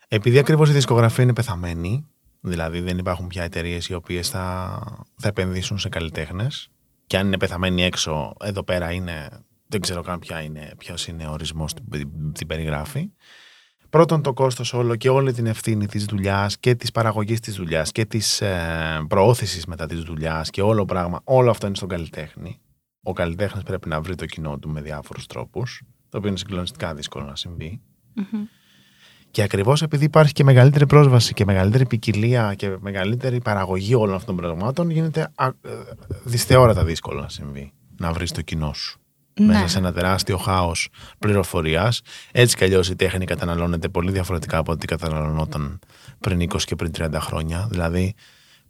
[0.08, 2.08] επειδή ακριβώς η δισκογραφία είναι πεθαμένη,
[2.42, 4.80] δηλαδή δεν υπάρχουν πια εταιρείες οι οποίες θα,
[5.16, 6.70] θα επενδύσουν σε καλλιτέχνες,
[7.08, 9.30] και αν είναι πεθαμένη έξω, εδώ πέρα είναι.
[9.68, 11.98] Δεν ξέρω καν ποια είναι, ποιος είναι ο ορισμός που
[12.34, 13.10] την περιγράφει
[13.96, 17.92] πρώτον το κόστος όλο και όλη την ευθύνη της δουλειάς και της παραγωγής της δουλειάς
[17.92, 22.60] και της ε, προώθησης μετά της δουλειάς και όλο πράγμα, όλο αυτό είναι στον καλλιτέχνη.
[23.08, 26.94] Ο καλλιτέχνης πρέπει να βρει το κοινό του με διάφορους τρόπους, το οποίο είναι συγκλονιστικά
[26.94, 27.82] δύσκολο να συμβεί.
[28.18, 28.48] Mm-hmm.
[29.32, 34.36] Και ακριβώς επειδή υπάρχει και μεγαλύτερη πρόσβαση και μεγαλύτερη ποικιλία και μεγαλύτερη παραγωγή όλων αυτών
[34.36, 35.32] των πραγμάτων, γίνεται
[36.24, 39.00] δυσθεώρατα δύσκολο να συμβεί να βρεις το κοινό σου
[39.40, 39.46] ναι.
[39.46, 40.90] μέσα σε ένα τεράστιο χάος
[41.20, 42.02] πληροφορίας.
[42.32, 45.80] Έτσι κι αλλιώς η τέχνη καταναλώνεται πολύ διαφορετικά από ό,τι καταναλωνόταν
[46.20, 47.68] πριν 20 και πριν 30 χρόνια.
[47.70, 48.14] Δηλαδή,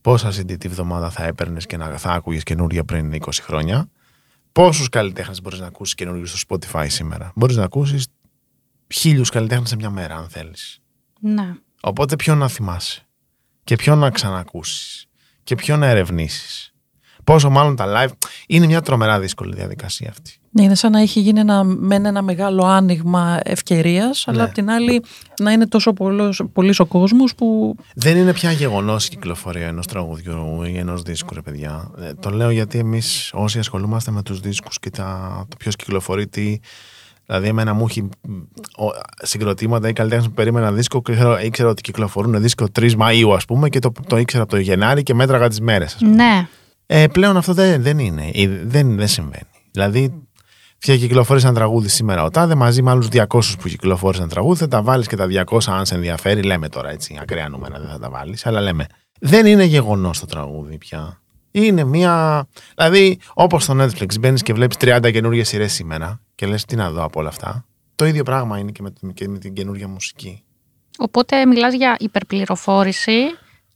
[0.01, 3.89] πόσα CD τη βδομάδα θα έπαιρνες και να θα άκουγες καινούρια πριν 20 χρόνια.
[4.55, 8.07] Πόσους καλλιτέχνες μπορείς να ακούσεις καινούριου στο Spotify σήμερα; Μπορείς να ακούσεις
[8.93, 10.79] χίλιους καλλιτέχνες σε μια μέρα, αν θέλεις.
[11.19, 11.55] Ναι.
[11.81, 13.07] Οπότε, ποιον να θυμάσαι
[13.63, 15.07] και ποιον να ξανακούσεις
[15.43, 16.73] και ποιον να ερευνήσεις.
[17.25, 18.11] Πόσο μάλλον τα live.
[18.47, 20.31] Είναι μια τρομερά δύσκολη διαδικασία αυτή.
[20.51, 24.43] Ναι, είναι σαν να έχει γίνει ένα, με ένα μεγάλο άνοιγμα ευκαιρίας, αλλά Ναι.
[24.43, 25.03] απ' την άλλη
[25.39, 25.93] να είναι τόσο
[26.53, 27.75] πολύ ο κόσμος που.
[27.95, 31.91] Δεν είναι πια γεγονός η κυκλοφορία ενός τραγουδιού ή ενός δίσκου, ρε παιδιά.
[32.01, 36.27] Ε, το λέω γιατί εμείς όσοι ασχολούμαστε με τους δίσκους και τα, το ποιος κυκλοφορεί
[36.27, 36.59] τι,
[37.25, 38.01] Δηλαδή, εμένα μου έχει
[38.77, 38.85] ο,
[39.21, 43.45] συγκροτήματα ή καλλιτέχνε που περίμενα δίσκο και ήξερα, ήξερα ότι κυκλοφορούν δίσκο 3 Μαΐου, ας
[43.45, 45.97] πούμε, και το, το ήξερα από το Γενάρη και μέτραγα τις μέρες.
[46.01, 46.47] Ναι.
[46.85, 48.31] Ε, πλέον αυτό δεν, δεν είναι.
[48.33, 49.47] Ε, Δεν, δεν συμβαίνει.
[49.71, 50.25] Δηλαδή,
[50.85, 53.25] Ποια κυκλοφόρησε ένα τραγούδι σήμερα ο Τάδε μαζί με άλλους 200
[53.59, 56.41] που κυκλοφόρησαν τραγούδι, θα τα βάλεις και τα 200 αν σε ενδιαφέρει.
[56.43, 58.87] Λέμε τώρα έτσι, ακραία νούμερα δεν θα τα βάλεις, αλλά λέμε.
[59.19, 61.21] Δεν είναι γεγονός το τραγούδι πια.
[61.51, 62.47] Είναι μία.
[62.75, 66.91] Δηλαδή, όπως στο Netflix μπαίνεις και βλέπεις 30 καινούργιες σειρές σήμερα και λες τι να
[66.91, 67.65] δω από όλα αυτά.
[67.95, 70.43] Το ίδιο πράγμα είναι και με, και με την καινούργια μουσική.
[70.97, 73.19] Οπότε μιλάς για υπερπληροφόρηση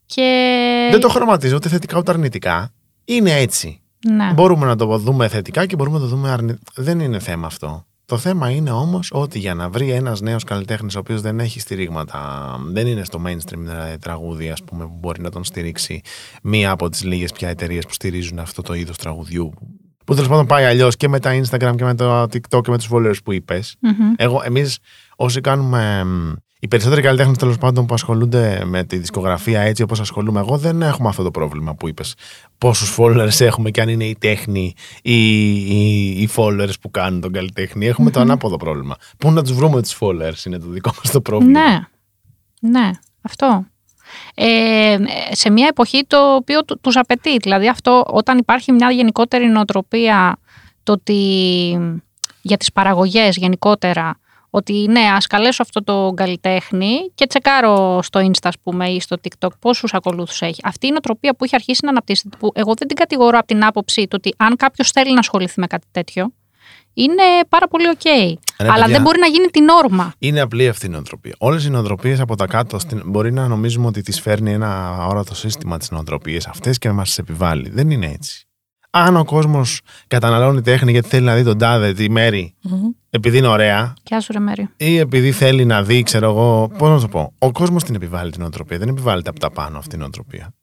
[0.05, 0.87] και...
[0.91, 2.73] Δεν το χρωματίζω ούτε θετικά ούτε αρνητικά.
[3.09, 3.81] Είναι έτσι.
[4.07, 4.33] Ναι.
[4.33, 6.71] Μπορούμε να το δούμε θετικά και μπορούμε να το δούμε αρνητικά.
[6.75, 7.83] Δεν είναι θέμα αυτό.
[8.05, 11.59] Το θέμα είναι όμως ότι για να βρει ένας νέος καλλιτέχνης, ο οποίος δεν έχει
[11.59, 16.01] στηρίγματα, δεν είναι στο mainstream τραγούδι, ας πούμε, που μπορεί να τον στηρίξει
[16.43, 19.53] μία από τις λίγες πια εταιρείες που στηρίζουν αυτό το είδος τραγουδιού.
[20.05, 22.77] Που τέλος πάντων πάει αλλιώς και με τα Instagram και με το TikTok και με
[22.77, 23.75] τους followers που είπες.
[23.79, 24.13] Μμμ.
[24.15, 24.77] Εγώ, εμείς
[25.15, 26.05] όσοι κάνουμε.
[26.59, 30.57] Μ, Οι περισσότεροι καλλιτέχνες τέλος πάντων που ασχολούνται με τη δισκογραφία έτσι όπως ασχολούμαι εγώ,
[30.57, 32.15] δεν έχουμε αυτό το πρόβλημα που είπες.
[32.57, 37.31] Πόσους followers έχουμε και αν είναι η τέχνη ή οι, οι followers που κάνουν τον
[37.31, 37.85] καλλιτέχνη.
[37.87, 38.95] Έχουμε το ανάποδο πρόβλημα.
[39.17, 41.59] Πού να τους βρούμε τους followers είναι το δικό μας το πρόβλημα.
[41.61, 41.79] Ναι,
[42.59, 42.89] ναι,
[43.21, 43.65] αυτό.
[44.35, 44.97] Ε,
[45.31, 47.37] σε μια εποχή το οποίο του- τους απαιτεί.
[47.37, 50.37] Δηλαδή αυτό όταν υπάρχει μια γενικότερη νοοτροπία
[50.83, 51.21] το ότι
[52.41, 54.19] για τις παραγωγές γενικότερα
[54.49, 59.17] ότι ναι, ας καλέσω αυτό το καλλιτέχνη και τσεκάρω στο Insta, ας πούμε, ή στο
[59.21, 60.59] TikTok πόσους ακολούθους έχει.
[60.63, 63.65] Αυτή η νοοτροπία που έχει αρχίσει να αναπτύσσεται, που εγώ δεν την κατηγορώ από την
[63.65, 66.33] άποψη το ότι αν κάποιος θέλει να ασχοληθεί με κάτι τέτοιο,
[66.93, 68.05] είναι πάρα πολύ οκ.
[68.57, 68.87] Αλλά παιδιά.
[68.87, 70.13] δεν μπορεί να γίνει η νόρμα.
[70.19, 71.35] Είναι απλή αυτή η νοοτροπία.
[71.37, 73.01] Όλες οι νοοτροπίες από τα κάτω στην...
[73.05, 77.07] μπορεί να νομίζουμε ότι τις φέρνει ένα αόρατο σύστημα τις νοοτροπίες αυτές και να μας
[77.07, 77.69] τις επιβάλλει.
[77.69, 78.48] Δεν είναι έτσι.
[78.91, 82.81] Αν ο κόσμος καταναλώνει τέχνη γιατί θέλει να δει τον τάδε τη μέρη Μμμ.
[83.09, 84.69] επειδή είναι ωραία Γεια σου, ρε Μέρη.
[84.77, 86.71] ή επειδή θέλει να δει, ξέρω εγώ.
[86.77, 87.33] Πώς να το πω.
[87.39, 88.77] Ο κόσμος την επιβάλλει την νοοτροπία.
[88.77, 90.53] Δεν επιβάλλεται από τα πάνω αυτή η νοοτροπία.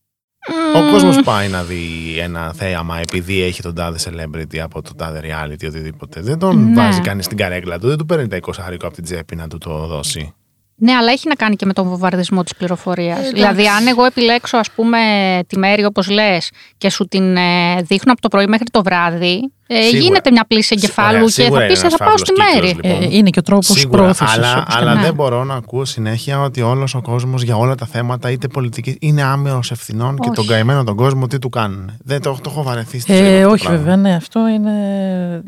[0.76, 1.78] Ο κόσμος πάει να δει
[2.18, 6.20] ένα θέαμα επειδή έχει τον τάδε celebrity από το τάδε reality οτιδήποτε.
[6.20, 6.74] Δεν τον Ναι.
[6.74, 8.52] βάζει κανείς στην καρέκλα του, δεν του παίρνει τα 20
[8.86, 10.34] από την τσέπη να του το δώσει.
[10.78, 13.18] Ναι, αλλά έχει να κάνει και με τον βομβαρδισμό της πληροφορίας.
[13.18, 13.34] εντάξει.
[13.34, 14.98] δηλαδή, αν εγώ επιλέξω, ας πούμε,
[15.46, 19.52] τη μέρη όπως λες και σου την ε, δείχνω από το πρωί μέχρι το βράδυ,
[19.66, 19.98] ε, Σίγουρα.
[19.98, 22.54] γίνεται μια πλήση εγκεφάλου Ωραία, και σίγουρα θα είναι πει ένας θα πάω στη φαύλος
[22.54, 22.66] μέρη.
[22.74, 23.12] κύκλος, λοιπόν.
[23.12, 24.32] Ε, είναι και ο τρόπος Σίγουρα, πρόθεση.
[24.38, 25.02] αλλά, αλλά ναι.
[25.02, 28.96] δεν μπορώ να ακούω συνέχεια ότι όλος ο κόσμος για όλα τα θέματα, είτε πολιτική,
[29.00, 30.36] είναι άμερος ευθυνών και Όχι.
[30.36, 31.92] τον καημένο τον κόσμο τι του κάνουν.
[32.04, 33.78] Δεν το, το έχω βαρεθεί στη ζωή μου Ε, αυτό το όχι πράγμα.
[33.78, 34.70] βέβαια, ναι, αυτό είναι.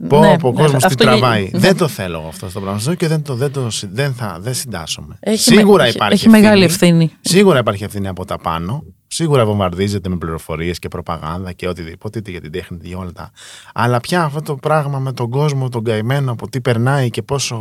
[0.08, 1.42] Πω, ναι, πω, ο ναι, κόσμος τι αυτό τραβάει.
[1.42, 3.70] γε- Δεν το θέλω εγώ αυτό το πράγμα στο ζωή και δεν, το, δεν, το,
[3.70, 5.16] συ- δεν, θα, δεν συντάσσομαι.
[5.20, 7.10] Έχει Σίγουρα με- υπάρχει Έχει μεγάλη ευθύνη.
[7.20, 8.82] Σίγουρα υπάρχει ευθύνη από τα πάνω.
[9.18, 13.12] Σίγουρα βομβαρδίζεται με πληροφορίες και προπαγάνδα και οτιδήποτε, είτε για την τέχνη, είτε για όλα
[13.12, 13.30] τα.
[13.74, 17.56] Αλλά πια αυτό το πράγμα με τον κόσμο, τον καημένο, από τι περνάει και πόσο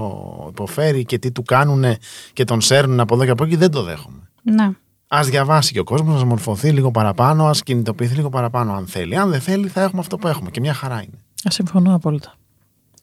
[0.50, 1.84] υποφέρει και τι του κάνουν
[2.34, 4.30] και τον σέρνουν από εδώ και από εκεί, δεν το δέχομαι.
[4.42, 4.64] Ναι.
[5.08, 9.18] Α διαβάσει και ο κόσμος, ας μορφωθεί λίγο παραπάνω, ας κινητοποιηθεί λίγο παραπάνω αν θέλει.
[9.18, 11.18] Αν δεν θέλει, θα έχουμε αυτό που έχουμε και μια χαρά είναι.
[11.48, 12.34] Α, Συμφωνώ απόλυτα.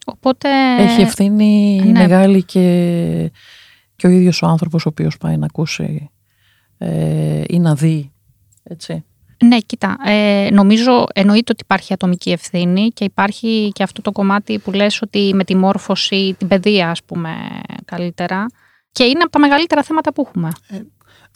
[0.05, 0.49] Οπότε.
[0.79, 1.99] Έχει ευθύνη ναι.
[1.99, 3.31] μεγάλη και,
[3.97, 6.11] και ο ίδιος ο άνθρωπος ο οποίος πάει να ακούσει
[6.79, 8.14] ε, ή να δει.
[8.65, 9.05] Έτσι.
[9.45, 9.97] Ναι, κοίτα.
[10.05, 15.03] Ε, νομίζω εννοείται ότι υπάρχει ατομική ευθύνη και υπάρχει και αυτό το κομμάτι που λες
[15.03, 17.31] ότι με τη μόρφωση, την παιδεία, ας πούμε,
[17.85, 18.47] καλύτερα.
[18.93, 20.51] Και είναι από τα μεγαλύτερα θέματα που έχουμε.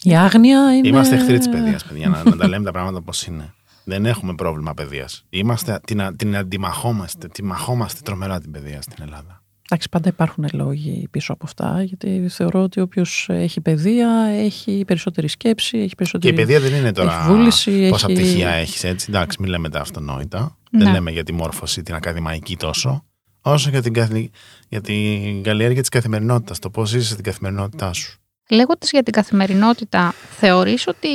[0.03, 0.87] Η άγνοια είναι...
[0.87, 3.53] Είμαστε εχθροί της παιδείας, παιδιά, να, να τα λέμε τα πράγματα όπως είναι.
[3.83, 5.25] Δεν έχουμε πρόβλημα παιδείας.
[5.29, 9.38] Είμαστε, την, α- την αντιμαχόμαστε, τη μαχόμαστε τρομερά την παιδεία στην Ελλάδα.
[9.71, 15.27] Εντάξει, πάντα υπάρχουν λόγοι πίσω από αυτά, γιατί θεωρώ ότι όποιος έχει παιδεία έχει περισσότερη
[15.27, 16.33] σκέψη, έχει Και περισσότερη...
[16.33, 19.05] η παιδεία δεν είναι τώρα έχει βούληση, πόσα έχει- πτυχία έχεις, έτσι.
[19.09, 20.57] Εντάξει, μην λέμε τα αυτονόητα.
[20.71, 20.83] Ναι.
[20.83, 23.05] Δεν λέμε για τη μόρφωση, την ακαδημαϊκή τόσο,
[23.41, 24.29] όσο για την, καθη-
[24.69, 26.59] για την καλλιέργεια της καθημερινότητας.
[26.59, 28.19] Το πώς είσαι στην καθημερινότητά σου.
[28.49, 31.09] Λέγοντας για την καθημερινότητα, θεωρείς ότι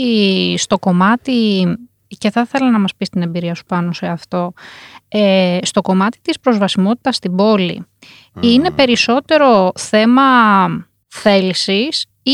[0.59, 1.65] στο κομμάτι,
[2.09, 4.53] και θα ήθελα να μας πεις την εμπειρία σου πάνω σε αυτό,
[5.09, 7.87] ε, στο κομμάτι της προσβασιμότητας στην πόλη,
[8.41, 10.23] είναι περισσότερο θέμα
[11.09, 12.33] θέλησης ή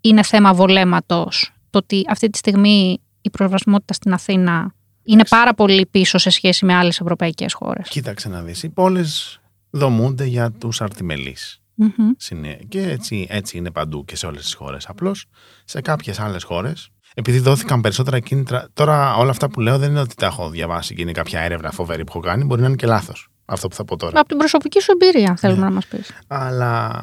[0.00, 5.86] είναι θέμα βολέματος, το ότι αυτή τη στιγμή η προσβασιμότητα στην Αθήνα είναι πάρα πολύ
[5.86, 8.62] πίσω σε σχέση με άλλες ευρωπαϊκές χώρες; Κοίταξε να δεις.
[8.62, 11.58] Οι πόλεις δομούνται για τους αρτιμελείς.
[11.74, 11.90] Μμμ.
[12.16, 14.86] Συνέ- Και έτσι, έτσι είναι παντού και σε όλες τις χώρες.
[14.88, 15.26] Απλώς
[15.64, 18.68] σε κάποιες άλλες χώρες, επειδή δόθηκαν περισσότερα κίνητρα.
[18.74, 21.70] Τώρα, όλα αυτά που λέω δεν είναι ότι τα έχω διαβάσει και είναι κάποια έρευνα
[21.70, 22.44] φοβερή που έχω κάνει.
[22.44, 24.18] Μπορεί να είναι και λάθος αυτό που θα πω τώρα.
[24.20, 25.64] Από την προσωπική σου εμπειρία θέλουμε Ναι.
[25.68, 26.10] να μας πεις.
[26.26, 27.00] Αλλά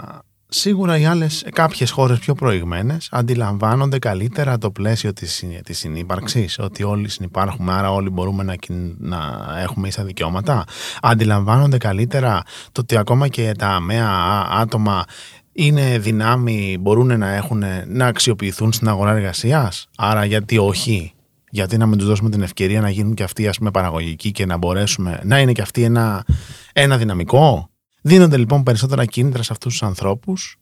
[0.47, 6.59] σίγουρα οι άλλες, κάποιες χώρες πιο προηγμένες αντιλαμβάνονται καλύτερα το πλαίσιο της, συν- της συνύπαρξης,
[6.59, 9.19] ότι όλοι συνυπάρχουμε, άρα όλοι μπορούμε να, κιν- να
[9.61, 10.63] έχουμε ίσα δικαιώματα.
[11.01, 15.03] Αντιλαμβάνονται καλύτερα το ότι ακόμα και τα αμαία α- άτομα
[15.51, 21.13] είναι δυνάμει, μπορούν να, έχουν, να αξιοποιηθούν στην αγορά εργασίας; Άρα γιατί όχι;
[21.49, 24.45] Γιατί να μην τους δώσουμε την ευκαιρία να γίνουν και αυτοί ας πούμε παραγωγικοί και
[24.45, 26.25] να μπορέσουμε να είναι και αυτοί ένα,
[26.73, 27.69] ένα δυναμικό;
[28.03, 30.61] Δίνονται λοιπόν περισσότερα κίνητρα σε αυτούς τους ανθρώπους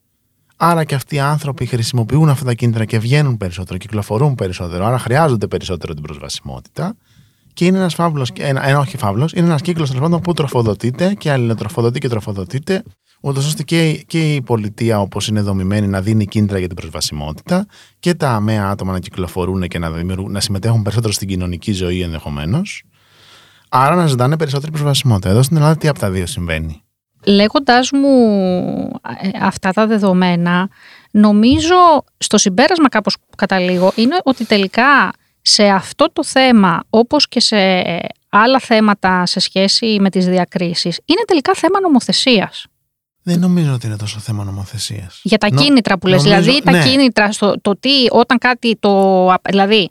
[0.61, 4.85] Άρα και αυτοί οι άνθρωποι χρησιμοποιούν αυτά τα κίνητρα και βγαίνουν περισσότερο, κυκλοφορούν περισσότερο.
[4.85, 6.95] Άρα χρειάζονται περισσότερο την προσβασιμότητα.
[7.53, 11.13] Και είναι ένας φαύλος, ένα, ένα όχι φαύλος, είναι ένας κύκλος τέλος πάντων που τροφοδοτείται
[11.13, 12.83] και αλληλοτροφοδοτεί και τροφοδοτείται,
[13.21, 17.65] ούτως ώστε και, και η πολιτεία όπως είναι δομημένη να δίνει κίνητρα για την προσβασιμότητα
[17.99, 22.01] και τα αμαία άτομα να κυκλοφορούν και να, δημιουργούν- να συμμετέχουν περισσότερο στην κοινωνική ζωή
[22.01, 22.83] ενδεχομένως.
[23.69, 25.29] Άρα να ζητάνε περισσότερη προσβασιμότητα.
[25.29, 26.83] Εδώ στην Ελλάδα τι από τα δύο συμβαίνει;
[27.25, 28.17] Λέγοντάς μου
[29.21, 30.69] ε, αυτά τα δεδομένα,
[31.11, 31.75] νομίζω
[32.17, 37.57] στο συμπέρασμα κάπως που καταλήγω είναι ότι τελικά σε αυτό το θέμα, όπως και σε
[38.29, 42.65] άλλα θέματα σε σχέση με τις διακρίσεις, είναι τελικά θέμα νομοθεσίας.
[43.23, 45.19] Δεν νομίζω ότι είναι τόσο θέμα νομοθεσίας.
[45.23, 46.83] Για τα Νο- κίνητρα που λες, νομίζω- δηλαδή τα ναι.
[46.83, 49.33] κίνητρα, στο, το τι όταν κάτι το...
[49.49, 49.89] Δηλαδή,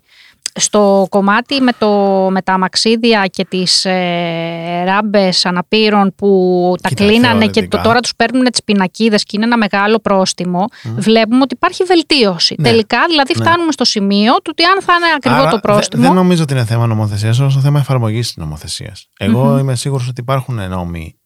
[0.55, 1.89] στο κομμάτι με, το,
[2.31, 7.77] με τα αμαξίδια και τις ε, ράμπες αναπήρων που τα Κοίτα, κλείνανε και θεωρητικά.
[7.77, 10.65] το, τώρα τους παίρνουν τις πινακίδες και είναι ένα μεγάλο πρόστιμο,
[10.97, 12.55] βλέπουμε ότι υπάρχει βελτίωση.
[12.57, 12.69] Ναι.
[12.69, 13.43] Τελικά, δηλαδή Ναι.
[13.45, 16.03] φτάνουμε στο σημείο του ότι αν θα είναι ακριβό Άρα, το δε- πρόστιμο...
[16.03, 19.07] δεν νομίζω ότι είναι θέμα νομοθεσίας, όσο θέμα εφαρμογής της νομοθεσίας.
[19.19, 19.57] Εγώ Μμμ.
[19.57, 21.18] είμαι σίγουρος ότι υπάρχουν νόμοι ε,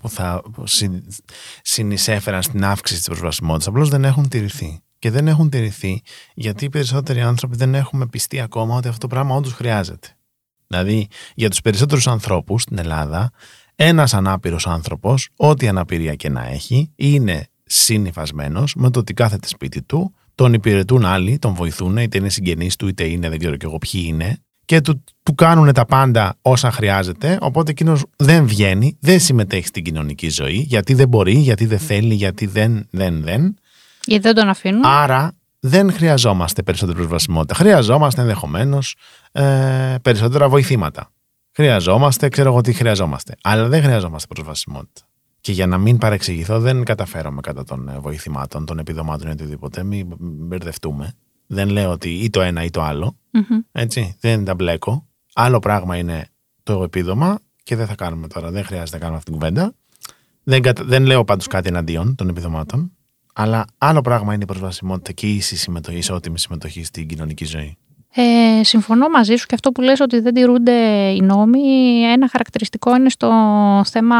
[0.00, 1.02] που θα συν,
[1.62, 3.66] συνεισέφεραν στην αύξηση της προσβασιμότητας.
[3.66, 4.80] Απλώς δεν έχουν τηρηθεί.
[4.98, 6.00] Και δεν έχουν τηρηθεί
[6.34, 10.08] γιατί οι περισσότεροι άνθρωποι δεν έχουμε πιστεί ακόμα ότι αυτό το πράγμα όντως χρειάζεται.
[10.66, 13.30] Δηλαδή, για τους περισσότερους ανθρώπους στην Ελλάδα,
[13.74, 19.82] ένας ανάπηρος άνθρωπος, ό,τι αναπηρία και να έχει, είναι συνυφασμένος με το ότι κάθεται σπίτι
[19.82, 23.66] του, τον υπηρετούν άλλοι, τον βοηθούν, είτε είναι συγγενείς του, είτε είναι δεν ξέρω και
[23.66, 24.38] εγώ ποιοι είναι,
[24.70, 27.38] και του, του κάνουν τα πάντα όσα χρειάζεται.
[27.40, 32.14] Οπότε εκείνος δεν βγαίνει, δεν συμμετέχει στην κοινωνική ζωή, γιατί δεν μπορεί, γιατί δεν θέλει,
[32.14, 33.56] γιατί δεν, δεν, δεν.
[34.04, 34.84] Γιατί δεν τον αφήνουν.
[34.84, 37.54] Άρα δεν χρειαζόμαστε περισσότερη προσβασιμότητα.
[37.54, 38.96] Χρειαζόμαστε ενδεχομένως
[39.32, 41.10] ε, περισσότερα βοηθήματα.
[41.52, 43.34] Χρειαζόμαστε, ξέρω εγώ τι χρειαζόμαστε.
[43.42, 45.06] Αλλά δεν χρειαζόμαστε προσβασιμότητα.
[45.40, 49.82] Και για να μην παρεξηγηθώ, δεν καταφέρομαι κατά των ε, βοηθημάτων, των επιδομάτων ή οτιδήποτε.
[49.82, 51.14] Μην μπερδευτούμε.
[51.52, 53.16] Δεν λέω ότι ή το ένα ή το άλλο.
[53.30, 53.58] Μμμ.
[53.72, 55.06] Έτσι, δεν τα μπλέκω.
[55.34, 56.26] Άλλο πράγμα είναι
[56.62, 59.74] το επίδομα και δεν θα κάνουμε τώρα, δεν χρειάζεται να κάνουμε αυτή την κουβέντα.
[60.42, 62.92] Δεν, κατα- δεν λέω πάντως κάτι εναντίον των επιδομάτων,
[63.34, 67.76] αλλά άλλο πράγμα είναι η προσβασιμότητα και η ίση συμμετοχή, ισότιμη συμμετοχή στην κοινωνική ζωή.
[68.14, 70.72] Ε, συμφωνώ μαζί σου και αυτό που λες ότι δεν τηρούνται
[71.10, 71.60] οι νόμοι.
[72.12, 73.30] Ένα χαρακτηριστικό είναι στο
[73.86, 74.16] θέμα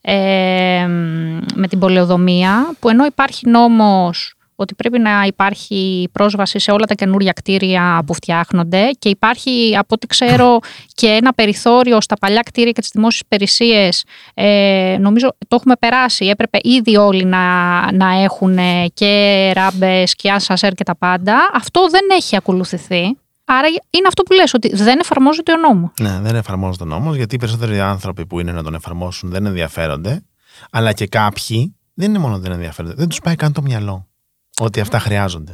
[0.00, 0.86] ε,
[1.54, 6.94] με την πολεοδομία που ενώ υπάρχει νόμος ότι πρέπει να υπάρχει πρόσβαση σε όλα τα
[6.94, 10.58] καινούρια κτίρια που φτιάχνονται και υπάρχει από ό,τι ξέρω
[10.94, 14.04] και ένα περιθώριο στα παλιά κτίρια και τις δημόσιες υπηρεσίες.
[14.34, 16.26] Ε, νομίζω το έχουμε περάσει.
[16.26, 17.44] Έπρεπε ήδη όλοι να,
[17.92, 18.58] να έχουν
[18.94, 21.50] και ράμπες και ασασέρ και τα πάντα.
[21.54, 23.16] Αυτό δεν έχει ακολουθηθεί.
[23.48, 25.90] Άρα είναι αυτό που λες ότι δεν εφαρμόζεται ο νόμος.
[26.00, 29.46] Ναι, δεν εφαρμόζεται ο νόμος, γιατί οι περισσότεροι άνθρωποι που είναι να τον εφαρμόσουν δεν
[29.46, 30.22] ενδιαφέρονται,
[30.70, 34.08] αλλά και κάποιοι δεν είναι μόνο ότι δεν ενδιαφέρονται, δεν τους πάει καν το μυαλό
[34.60, 35.52] ότι αυτά χρειάζονται.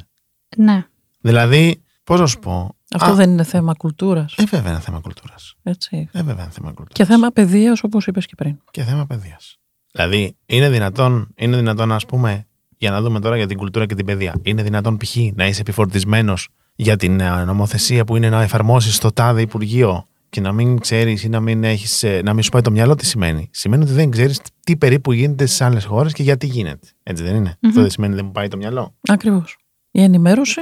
[0.56, 0.86] ναι
[1.20, 2.76] Δηλαδή, πώς να σου πω.
[2.94, 4.34] Αυτό α, δεν είναι θέμα κουλτούρας.
[4.36, 5.54] Ε, βέβαια είναι θέμα κουλτούρας.
[5.62, 6.08] Έτσι.
[6.12, 6.92] Ε, βέβαια είναι θέμα κουλτούρας.
[6.92, 8.56] Και θέμα παιδείας, όπως είπες και πριν.
[8.70, 9.58] και θέμα παιδείας.
[9.92, 13.94] Δηλαδή, είναι δυνατόν, είναι δυνατόν, ας πούμε, για να δούμε τώρα για την κουλτούρα και
[13.94, 15.16] την παιδεία, είναι δυνατόν π.χ.
[15.34, 20.40] να είσαι επιφορτισμένος για την ε, νομοθεσία που είναι να εφαρμόσεις το τάδε Υπουργείο και
[20.40, 23.06] να μην ξέρεις ή να μην, έχεις, ε, να μην σου πάει το μυαλό, τι
[23.06, 23.48] σημαίνει.
[23.52, 26.86] Σημαίνει ότι δεν ξέρεις τι περίπου γίνεται στι άλλες χώρες και γιατί γίνεται.
[27.02, 27.58] Έτσι δεν είναι.
[27.66, 28.94] Αυτό δεν σημαίνει ότι δεν μου πάει το μυαλό.
[29.08, 29.56] Ακριβώς.
[29.90, 30.60] Η ενημέρωση.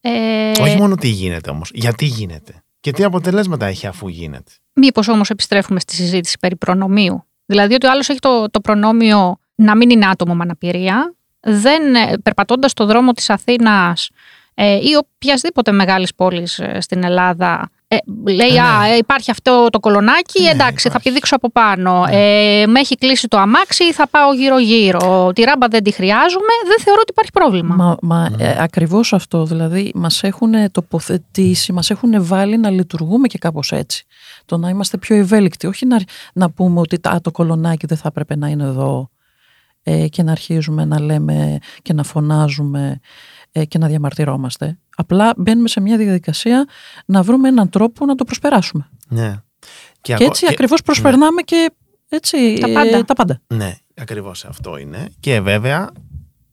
[0.00, 2.62] ε, Όχι μόνο τι γίνεται όμως, γιατί γίνεται.
[2.80, 4.52] Και τι αποτελέσματα έχει αφού γίνεται.
[4.72, 7.24] Μήπως όμως επιστρέφουμε στη συζήτηση περί προνομίου.
[7.46, 11.94] Δηλαδή ότι ο άλλος έχει το, το προνόμιο να μην είναι άτομο με αναπηρία, δεν
[11.94, 14.10] ε, περπατώντας στο δρόμο της Αθήνας
[14.54, 18.60] ε, ή οποιασδήποτε μεγάλης πόλης ε, στην Ελλάδα ε, λέει Ναι.
[18.60, 21.08] «Α, ε, υπάρχει αυτό το κολονάκι, Ναι, εντάξει θα υπάρχει.
[21.08, 25.82] πηδήξω από πάνω, ε, με έχει κλείσει το αμάξι, θα πάω γύρω-γύρω, τη ράμπα δεν
[25.82, 27.74] τη χρειάζομαι, δεν θεωρώ ότι υπάρχει πρόβλημα».
[27.74, 33.38] Μα, μα ε, ακριβώς αυτό, δηλαδή μας έχουν τοποθετήσει, μας έχουν βάλει να λειτουργούμε και
[33.38, 34.06] κάπως έτσι.
[34.46, 36.00] Το να είμαστε πιο ευέλικτοι, όχι να,
[36.34, 39.13] να πούμε ότι «Α, το κολονάκι δεν θα έπρεπε να είναι εδώ ε,
[40.10, 43.00] και να αρχίζουμε να λέμε και να φωνάζουμε
[43.52, 44.78] ε, και να διαμαρτυρόμαστε.
[44.96, 46.66] Απλά μπαίνουμε σε μια διαδικασία
[47.06, 48.88] να βρούμε έναν τρόπο να το προσπεράσουμε.
[49.08, 49.34] Ναι.
[50.00, 51.70] Και ακο- έτσι ακριβώς προσπερνάμε και
[52.08, 53.04] έτσι, Τα ε, πάντα.
[53.04, 53.40] τα πάντα.
[53.54, 55.08] Ναι, ακριβώς αυτό είναι.
[55.20, 55.90] Και βέβαια,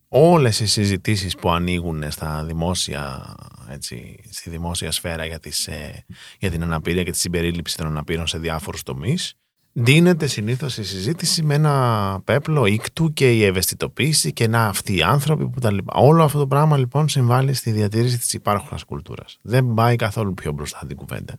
[0.07, 3.33] όλες οι συζητήσεις που ανοίγουν στα δημόσια,
[3.69, 6.05] έτσι, στη δημόσια σφαίρα για, τις, ε,
[6.39, 9.33] για την αναπηρία και τη συμπερίληψη των αναπήρων σε διάφορους τομείς,
[9.73, 15.01] δίνεται συνήθως η συζήτηση με ένα πέπλο ήκτου και η ευαισθητοποίηση και να αυτοί οι
[15.01, 15.93] άνθρωποι που τα λοιπά.
[15.95, 19.37] Όλο αυτό το πράγμα λοιπόν συμβάλλει στη διατήρηση της υπάρχουσας κουλτούρας.
[19.41, 21.33] Δεν πάει καθόλου πιο μπροστά την κουβέντα.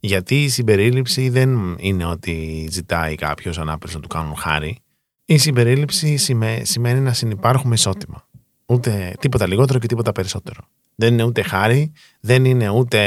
[0.00, 4.78] Γιατί η συμπερίληψη δεν είναι ότι ζητάει κάποιος ανάπηρος να του κάνουν χάρη.
[5.24, 6.16] Η συμπερίληψη
[6.62, 8.28] σημαίνει να συνεπάρχουμε ισότιμα.
[8.66, 10.60] Ούτε τίποτα λιγότερο και τίποτα περισσότερο.
[10.94, 13.00] Δεν είναι ούτε χάρη, δεν είναι ούτε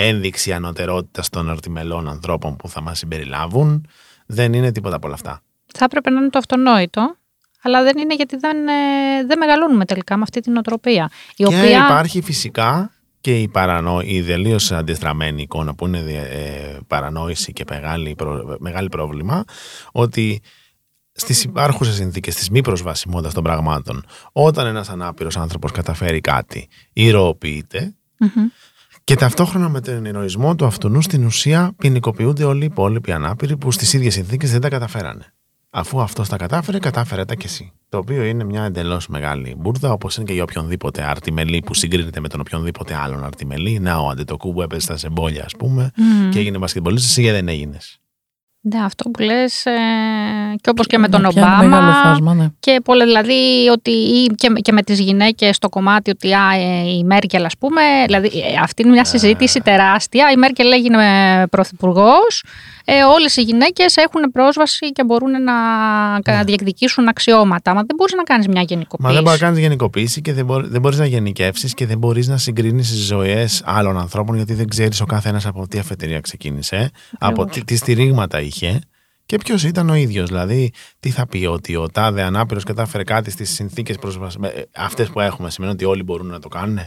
[0.00, 3.86] ένδειξη ανωτερότητας των αρτιμελών ανθρώπων που θα μας συμπεριλάβουν.
[4.26, 5.42] Δεν είναι τίποτα από όλα αυτά.
[5.74, 7.16] Θα έπρεπε να είναι το αυτονόητο,
[7.62, 11.10] αλλά δεν είναι γιατί δεν, ε, δεν μεγαλώνουμε τελικά με αυτή την οτροπία.
[11.30, 11.84] Η και οποία...
[11.84, 14.00] υπάρχει φυσικά και η, παρανο...
[14.00, 18.56] η τελείως αντιστραμμένη εικόνα που είναι ε, παρανόηση και μεγάλη, προ...
[18.58, 19.44] μεγάλη πρόβλημα
[19.92, 20.40] ότι
[21.12, 27.92] στις υπάρχουσες συνθήκες τη μη προσβασιμότητας των πραγμάτων, όταν ένας ανάπηρος άνθρωπος καταφέρει κάτι, ηρωοποιείται
[29.08, 33.70] και ταυτόχρονα με τον ηρωισμό του αυτού στην ουσία ποινικοποιούνται όλοι οι υπόλοιποι ανάπηροι που
[33.70, 35.34] στις ίδιες συνθήκες δεν τα καταφέρανε.
[35.70, 37.72] Αφού αυτός τα κατάφερε, κατάφερε τα κι εσύ.
[37.88, 42.20] Το οποίο είναι μια εντελώς μεγάλη μπουρδα, όπως είναι και για οποιονδήποτε αρτιμελή που συγκρίνεται
[42.20, 43.78] με τον οποιονδήποτε άλλον αρτιμελή.
[43.78, 45.90] Να, ο Αντετοκού που έπεσε στα σεμπόλια, ας πούμε,
[46.30, 48.00] και έγινε μπασκετμπολίστας, εσύ δεν έγινες.
[48.74, 49.72] Ναι, αυτό που λες ε,
[50.60, 52.46] και όπως και με τον Να πιάνει Ομπάμα μεγάλο φάσμα, ναι.
[52.60, 56.88] και πολλά, δηλαδή ότι ή και, και με τις γυναίκες στο κομμάτι ότι α, ε,
[56.98, 60.96] η Μέρκελ ας πούμε, δηλαδή ε, αυτή είναι μια συζήτηση τεράστια, η Μέρκελ έγινε
[61.50, 62.44] πρωθυπουργός.
[62.90, 65.52] Ε, όλες οι γυναίκες έχουν πρόσβαση και μπορούν να
[66.22, 69.08] κα- διεκδικήσουν αξιώματα, μα δεν μπορείς να κάνεις μια γενικοποίηση.
[69.08, 71.98] Μα δεν μπορείς να κάνεις γενικοποίηση και δεν, μπορεί, δεν μπορείς να γενικεύσεις και δεν
[71.98, 76.20] μπορείς να συγκρίνεις τις ζωές άλλων ανθρώπων γιατί δεν ξέρεις ο καθένας από τι αφετηρία
[76.20, 78.80] ξεκίνησε, από τι, τι στηρίγματα είχε
[79.26, 80.28] και ποιος ήταν ο ίδιος.
[80.28, 83.96] Δηλαδή, τι θα πει ότι ο τάδε ανάπηρος κατάφερε κάτι στις συνθήκες
[84.74, 86.78] αυτές που έχουμε, σημαίνει ότι όλοι μπορούν να το κάνουν.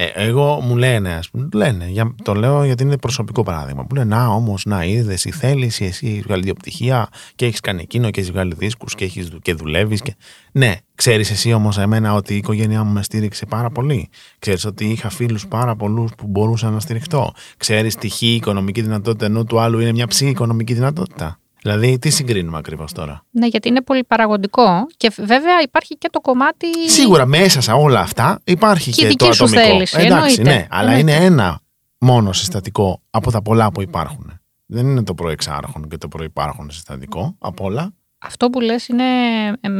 [0.00, 3.82] Ε, εγώ μου λένε, ας πούμε, λένε, για, το λέω γιατί είναι προσωπικό παράδειγμα.
[3.82, 7.60] Μου λένε, Να όμως, να είδες, η θέληση, εσύ έχεις βγάλει δύο πτυχία και έχεις
[7.60, 10.02] κάνει εκείνο και έχεις βγάλει δίσκους και, έχεις, και δουλεύεις.
[10.02, 10.14] Και...
[10.52, 14.08] Ναι, ξέρεις εσύ όμως εμένα ότι η οικογένειά μου με στήριξε πάρα πολύ.
[14.38, 17.32] Ξέρεις ότι είχα φίλους πάρα πολλούς που μπορούσα να στηριχτώ.
[17.56, 21.38] Ξέρεις τη χ οικονομική δυνατότητα ενώ του άλλου είναι μια ψη οικονομική δυνατότητα.
[21.62, 26.20] Δηλαδή, τι συγκρίνουμε ακριβώς τώρα; Ναι, γιατί είναι πολύ παραγωγικό και βέβαια υπάρχει και το
[26.20, 26.66] κομμάτι...
[26.90, 29.68] Σίγουρα μέσα σε όλα αυτά υπάρχει Και η και, δική το σου ατομικό.
[29.68, 30.42] θέληση, Εντάξει, εννοείται.
[30.42, 31.12] ναι, αλλά Εννοείται.
[31.16, 31.60] είναι ένα
[31.98, 34.40] μόνο συστατικό από τα πολλά που υπάρχουν.
[34.66, 37.92] Δεν είναι το προεξάρχον και το προϋπάρχον συστατικό από όλα.
[38.18, 39.04] Αυτό που λες είναι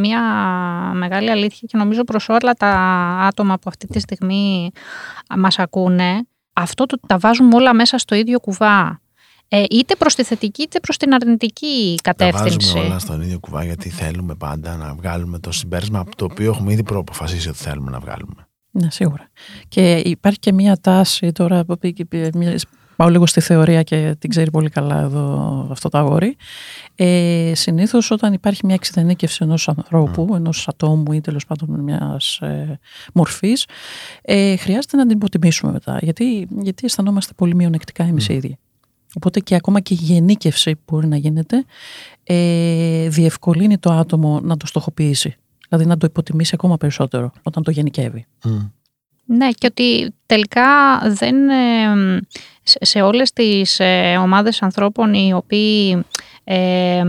[0.01, 0.21] μια
[0.95, 2.69] μεγάλη αλήθεια και νομίζω προς όλα τα
[3.27, 4.71] άτομα που αυτή τη στιγμή
[5.39, 9.01] μας ακούνε, αυτό το τα βάζουμε όλα μέσα στο ίδιο κουβά.
[9.51, 12.57] Ε, είτε προς τη θετική είτε προς την αρνητική Τα κατεύθυνση.
[12.73, 16.51] βάζουμε όλα στον ίδιο κουβά γιατί θέλουμε πάντα να βγάλουμε το συμπέρασμα από το οποίο
[16.51, 18.47] έχουμε ήδη προαποφασίσει ότι θέλουμε να βγάλουμε.
[18.71, 19.29] Ναι, σίγουρα.
[19.69, 22.59] Και υπάρχει και μία τάση τώρα, που πει- πει- μία-
[22.97, 26.37] πάω λίγο στη θεωρία και την ξέρει πολύ καλά εδώ αυτό το αγόρι.
[26.95, 32.79] Ε, συνήθως όταν υπάρχει μια εξειδενίκευση ενός ανθρώπου, ενός ατόμου ή τέλος πάντων μιας ε,
[33.15, 33.67] μορφής,
[34.23, 38.59] ε, χρειάζεται να την υποτιμήσουμε μετά, γιατί, γιατί αισθανόμαστε πολύ μειονεκτικά εμείς οι ίδιοι.
[39.17, 41.65] Οπότε και ακόμα και η γενίκευση που μπορεί να γίνεται
[42.25, 45.37] ε, διευκολύνει το άτομο να το στοχοποιήσει.
[45.69, 48.27] Δηλαδή να το υποτιμήσει ακόμα περισσότερο όταν το γενικεύει.
[49.25, 50.65] Ναι, και ότι τελικά
[51.07, 52.21] δεν, ε,
[52.63, 56.05] σε- σε όλες τις ε, ομάδες ανθρώπων οι οποίοι
[56.45, 57.03] ε,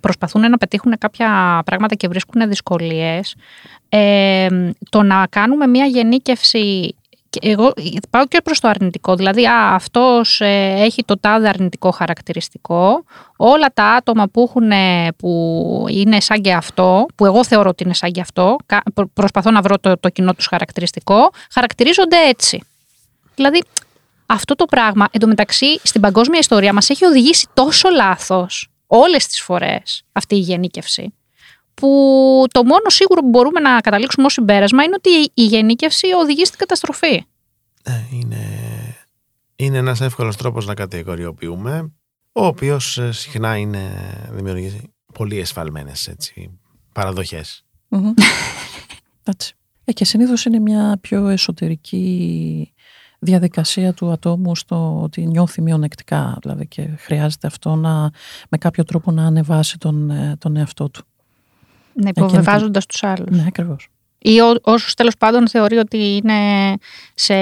[0.00, 3.34] προσπαθούν να πετύχουν κάποια πράγματα και βρίσκουν δυσκολίες,
[3.88, 4.48] ε,
[4.90, 7.03] το να κάνουμε μια γενίκευση και
[7.42, 7.72] εγώ
[8.10, 13.04] πάω και προς το αρνητικό, δηλαδή α, αυτός ε, έχει το τάδε αρνητικό χαρακτηριστικό,
[13.36, 17.84] όλα τα άτομα που, έχουν, ε, που είναι σαν και αυτό, που εγώ θεωρώ ότι
[17.84, 22.16] είναι σαν και αυτό, κα- προ- προσπαθώ να βρω το, το κοινό τους χαρακτηριστικό, χαρακτηρίζονται
[22.28, 22.62] έτσι.
[23.34, 23.62] Δηλαδή
[24.26, 30.02] αυτό το πράγμα εντωμεταξύ στην παγκόσμια ιστορία μας έχει οδηγήσει τόσο λάθος όλες τις φορές
[30.12, 31.14] αυτή η γενίκευση
[31.74, 31.88] που
[32.50, 36.58] το μόνο σίγουρο που μπορούμε να καταλήξουμε ως συμπέρασμα είναι ότι η γενίκευση οδηγεί στην
[36.58, 37.24] καταστροφή.
[37.82, 38.46] Ε, είναι,
[39.56, 41.92] είναι ένας εύκολος τρόπος να κατηγοριοποιούμε,
[42.32, 43.90] ο οποίος ε, συχνά είναι,
[44.30, 44.80] δημιουργεί
[45.14, 46.58] πολύ εσφαλμένες έτσι,
[46.92, 47.64] παραδοχές.
[47.88, 48.12] Μμμ.
[49.32, 49.54] Έτσι.
[49.84, 52.74] Ε, και συνήθως είναι μια πιο εσωτερική
[53.18, 58.10] διαδικασία του ατόμου στο ότι νιώθει μειονεκτικά δηλαδή και χρειάζεται αυτό να,
[58.48, 61.04] με κάποιο τρόπο να ανεβάσει τον, ε, τον εαυτό του.
[61.94, 63.36] Να υποβεβάζοντας τους άλλους.
[63.36, 63.88] Ναι, ακριβώς.
[64.18, 66.34] Ή ό, όσους τέλος πάντων θεωρεί ότι είναι
[67.14, 67.34] σε,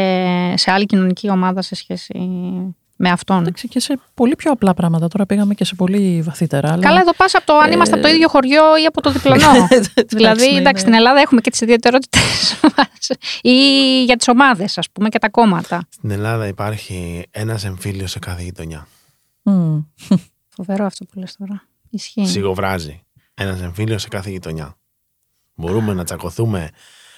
[0.56, 2.28] σε άλλη κοινωνική ομάδα σε σχέση
[2.96, 3.40] με αυτόν.
[3.40, 5.08] Εντάξει, και σε πολύ πιο απλά πράγματα.
[5.08, 6.72] Τώρα πήγαμε και σε πολύ βαθύτερα.
[6.72, 6.82] Αλλά...
[6.82, 9.68] Καλά, εδώ πας από το αν είμαστε από το ίδιο χωριό ή από το διπλανό.
[10.16, 10.78] δηλαδή, ναι, εντάξει, ναι.
[10.78, 13.08] στην Ελλάδα έχουμε και τις ιδιαιτερότητες μας.
[13.40, 15.82] ή για τις ομάδες, ας πούμε, και τα κόμματα.
[15.88, 18.86] Στην Ελλάδα υπάρχει ένας εμφύλιος σε κάθε γειτονιά.
[19.42, 19.78] Μμ.
[20.56, 21.62] Φοβερό αυτό που λες τώρα.
[21.90, 22.26] Ισχύει.
[22.26, 23.02] Σιγοβράζει.
[23.34, 24.76] Ένας εμφύλιος σε κάθε γειτονιά.
[25.54, 26.70] Μπορούμε να τσακωθούμε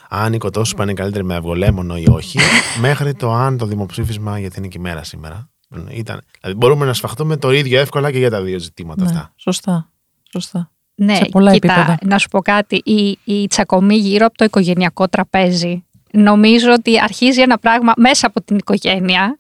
[0.08, 2.38] αν οι κοτόσου πάνε καλύτεροι με αυγολέμονο ή όχι,
[2.80, 5.48] μέχρι το αν το δημοψήφισμα για την ημέρα σήμερα.
[5.90, 9.32] Ήταν, δηλαδή μπορούμε να σφαχτούμε το ίδιο εύκολα και για τα δύο ζητήματα Ναι, αυτά.
[9.36, 9.92] σωστά.
[10.32, 10.70] σωστά.
[10.94, 11.98] Ναι, σε πολλά κοίτα, επίπεδα.
[12.02, 12.80] να σου πω κάτι.
[12.84, 18.42] Η, η τσακωμή γύρω από το οικογενειακό τραπέζι νομίζω ότι αρχίζει ένα πράγμα μέσα από
[18.42, 19.38] την οικογένεια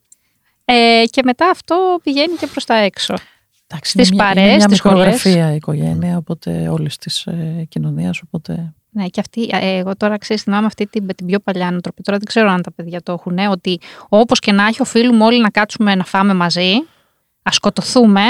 [0.64, 3.14] ε, και μετά αυτό πηγαίνει και προς τα έξω.
[3.74, 4.96] Εντάξει, Στις είναι μια- παρέες, είναι μια στις σχολές.
[4.98, 8.20] μικρογραφία η οικογένεια, οπότε όλης της ε, κοινωνίας.
[8.26, 8.72] Οπότε.
[8.90, 12.02] Ναι, και αυτή, ε, εγώ τώρα ξέρεις, θυμάμαι αυτή την, την πιο παλιά νοοτροπία.
[12.04, 15.24] Τώρα δεν ξέρω αν τα παιδιά το έχουν, ε, ότι όπως και να έχει, οφείλουμε
[15.24, 16.70] όλοι να κάτσουμε να φάμε μαζί,
[17.42, 18.20] ας σκοτωθούμε,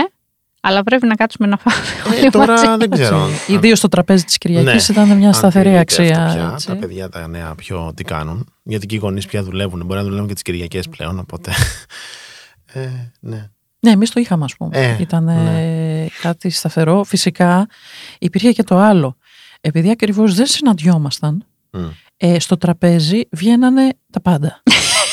[0.61, 1.76] αλλά πρέπει να κάτσουμε να φάμε
[2.16, 2.66] όλοι Ε, τώρα μαζί.
[2.78, 3.26] δεν ξέρω.
[3.49, 5.03] Ιδίως στο τραπέζι της Κυριακής Ναι.
[5.03, 6.24] ήταν μια Αν σταθερή τηρείται αξία.
[6.24, 6.66] αυτό πια, έτσι.
[6.66, 8.49] τα παιδιά τα νέα πιο τι κάνουν.
[8.62, 9.82] Γιατί και οι γονείς πια δουλεύουν.
[9.86, 11.18] Μπορεί να δουλεύουν και τις Κυριακές πλέον.
[11.18, 11.51] Οπότε.
[12.76, 12.88] Ε,
[13.20, 13.51] ναι.
[13.85, 14.70] Ναι, εμείς το είχαμε, ας πούμε.
[14.78, 16.07] Ε, Ήταν ναι.
[16.20, 17.05] κάτι σταθερό.
[17.05, 17.66] Φυσικά
[18.18, 19.16] υπήρχε και το άλλο.
[19.61, 21.85] Επειδή ακριβώς δεν συναντιόμασταν, Μμ.
[22.16, 24.62] ε, στο τραπέζι βγαίνανε τα πάντα.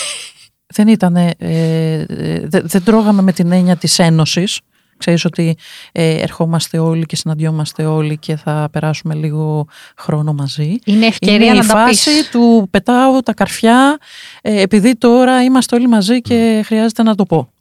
[0.75, 1.15] δεν ήταν.
[1.15, 2.05] Ε, ε,
[2.47, 4.59] δε- δεν τρώγαμε με την έννοια της ένωσης.
[4.97, 5.57] Ξέρεις ότι
[5.91, 9.67] ε, ερχόμαστε όλοι και συναντιόμαστε όλοι και θα περάσουμε λίγο
[9.97, 10.75] χρόνο μαζί.
[10.85, 12.29] Είναι ευκαιρία Είναι να η τα φάση πεις.
[12.29, 13.97] του πετάω τα καρφιά
[14.41, 17.53] ε, επειδή τώρα είμαστε όλοι μαζί και χρειάζεται να το πω.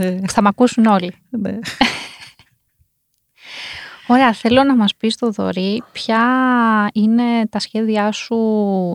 [0.00, 1.12] Ναι, Θα μ' ακούσουν όλοι.
[1.30, 1.58] ναι.
[4.08, 6.20] Ωραία, θέλω να μας πεις το Δωρή, ποια
[6.92, 8.36] είναι τα σχέδιά σου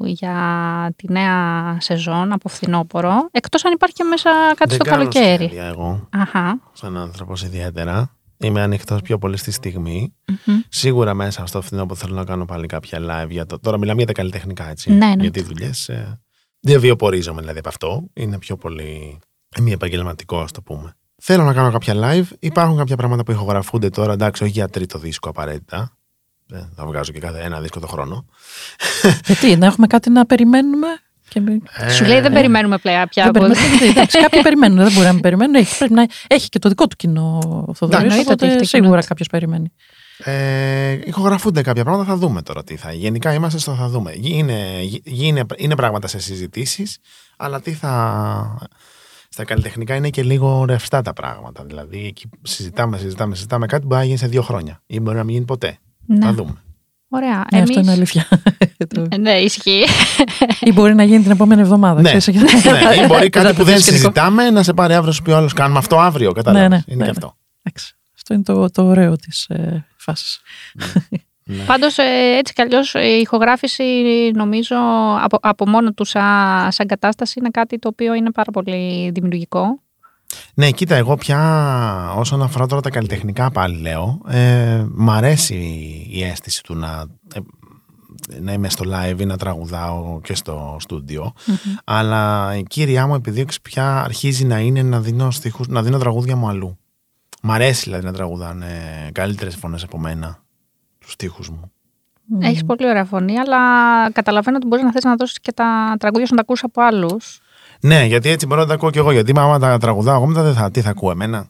[0.06, 4.97] για τη νέα σεζόν από φθινόπωρο, εκτός αν υπάρχει και μέσα κάτι Δεν στο κάνω
[4.97, 5.43] καλοκαίρι.
[5.43, 6.60] σχέδια εγώ, Αχα.
[6.74, 8.16] σαν άνθρωπος ιδιαίτερα.
[8.38, 10.14] Είμαι ανοιχτός πιο πολύ στη στιγμή.
[10.45, 10.60] μμμ.
[10.70, 13.60] Σίγουρα μέσα στο φθινόπωρο θέλω να κάνω πάλι κάποια live για το.
[13.60, 14.91] Τώρα μιλάμε για τα καλλιτεχνικά, έτσι.
[14.91, 15.16] Ναι, ναι.
[15.22, 15.89] Γιατί δουλειές.
[15.89, 16.20] Ε,
[16.60, 18.04] δεν βιοπορίζομαι δηλαδή από αυτό.
[18.14, 19.20] Είναι πιο πολύ.
[19.60, 20.95] Μη επαγγελματικό, ας το πούμε.
[21.24, 22.26] Θέλω να κάνω κάποια live.
[22.39, 24.14] Υπάρχουν κάποια πράγματα που ηχογραφούνται τώρα.
[24.14, 25.97] Εντάξει, όχι για τρίτο δίσκο απαραίτητα.
[26.54, 28.26] Ε, θα βγάζω και κάθε ένα δίσκο το χρόνο.
[29.26, 30.88] Γιατί, να έχουμε κάτι να περιμένουμε.
[31.30, 33.24] Και μη- Σου λέει δεν περιμένουμε πλέον πια.
[33.24, 35.56] δεν από- περιμένουμε, γιατί, εντάξει, κάποιοι περιμένουν, δεν μπορεί να μην περιμένουν.
[35.56, 38.58] Έχει, πρέπει να, έχει και το δικό του κοινό ο Θοδωρής, εννοείται ότι οπότε έχει
[38.58, 39.08] το κοινό σίγουρα του.
[39.08, 39.72] κάποιος περιμένει.
[40.24, 42.91] Ε, ηχογραφούνται κάποια πράγματα, θα δούμε τώρα τι θα.
[42.93, 44.14] Γενικά είμαστε στο θα δούμε.
[44.22, 46.97] Είναι, είναι, είναι πράγματα σε συζητήσεις,
[47.38, 48.68] αλλά τι θα.
[49.34, 51.63] Στα καλλιτεχνικά είναι και λίγο ρευστά τα πράγματα.
[51.63, 55.17] Δηλαδή, εκεί συζητάμε, συζητάμε, συζητάμε κάτι που μπορεί να γίνει σε δύο χρόνια ή μπορεί
[55.17, 55.77] να μην γίνει ποτέ.
[56.05, 56.25] Ναι.
[56.25, 56.53] Θα δούμε.
[57.09, 57.38] Ωραία.
[57.51, 57.69] Ναι, Εμείς...
[57.69, 58.27] αυτό είναι αλήθεια.
[58.95, 59.84] Το- Ε, Ναι, ισχύει.
[60.59, 62.01] Ή μπορεί να γίνει την επόμενη εβδομάδα.
[62.01, 63.97] ναι, ξέρεις, και- ναι, ή μπορεί κάτι που δεν το σχετικό.
[64.01, 66.32] συζητάμε να σε πάρει αύριο σου πει ο άλλος, Κάνουμε αυτό αύριο.
[66.32, 66.69] Κατάλαβες.
[66.69, 67.25] Ναι, ναι, είναι ναι, και ναι.
[67.25, 67.38] αυτό.
[67.63, 70.41] Εντάξει, Αυτό είναι το, το ωραίο της ε, φάσης.
[71.43, 71.63] Ναι.
[71.63, 73.83] Πάντως ε, έτσι κι αλλιώς η ηχογράφηση
[74.35, 74.75] νομίζω
[75.21, 79.79] από, από μόνο του σαν, σαν κατάσταση είναι κάτι το οποίο είναι πάρα πολύ δημιουργικό.
[80.53, 85.55] Ναι, κοίτα, εγώ πια όσον αφορά τώρα τα καλλιτεχνικά πάλι λέω, ε, μ' αρέσει
[86.09, 87.39] η αίσθηση του να, ε,
[88.39, 91.33] να είμαι στο live ή να τραγουδάω και στο στούντιο.
[91.83, 96.35] Αλλά η κύριά μου επιδίωξη πια αρχίζει να είναι να δίνω, στιχούς, να δίνω τραγούδια
[96.35, 96.77] μου αλλού.
[97.41, 98.69] Μ' αρέσει δηλαδή να τραγουδάνε
[99.13, 100.40] καλύτερες φωνές από μένα
[101.02, 101.72] τους στίχους μου.
[102.41, 103.58] Έχεις πολύ ωραία φωνή, αλλά
[104.12, 106.82] καταλαβαίνω ότι μπορείς να θες να δώσεις και τα τραγούδια σου να τα ακούσεις από
[106.82, 107.39] άλλους.
[107.82, 109.12] Ναι, γιατί έτσι μπορώ να τα ακούω κι εγώ.
[109.12, 111.47] Γιατί άμα τα τραγουδάω εγώ μετά δεν θα, τι θα ακούω εμένα;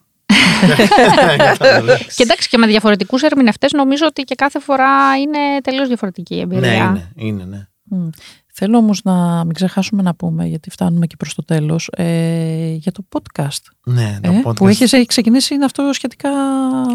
[1.48, 2.14] Κατάλαβες.
[2.14, 6.40] Και εντάξει και με διαφορετικούς ερμηνευτές νομίζω ότι και κάθε φορά είναι τελείως διαφορετική η
[6.40, 6.68] εμπειρία.
[6.70, 7.66] ναι, είναι, είναι, ναι.
[7.84, 8.08] Μμ.
[8.54, 12.92] Θέλω όμως να μην ξεχάσουμε να πούμε, γιατί φτάνουμε και προς το τέλος, ε, για
[12.92, 16.28] το podcast, Ναι, το ε, podcast, που έχεις έχει ξεκινήσει, είναι αυτό σχετικά...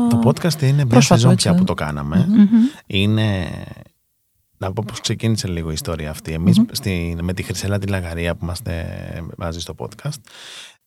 [0.10, 1.60] το podcast είναι μια πρόσφατο, σεζόν έτσι, πια ε.
[1.60, 2.26] που το κάναμε.
[2.30, 2.38] Μμμ.
[2.40, 2.48] Μμμ.
[2.88, 3.48] Είναι.
[4.58, 6.32] Να πω πώς ξεκίνησε λίγο η ιστορία αυτή.
[6.32, 8.86] Εμείς στη- με τη Χρυσέλα τη Λαγαρία που είμαστε
[9.38, 10.18] μαζί στο podcast,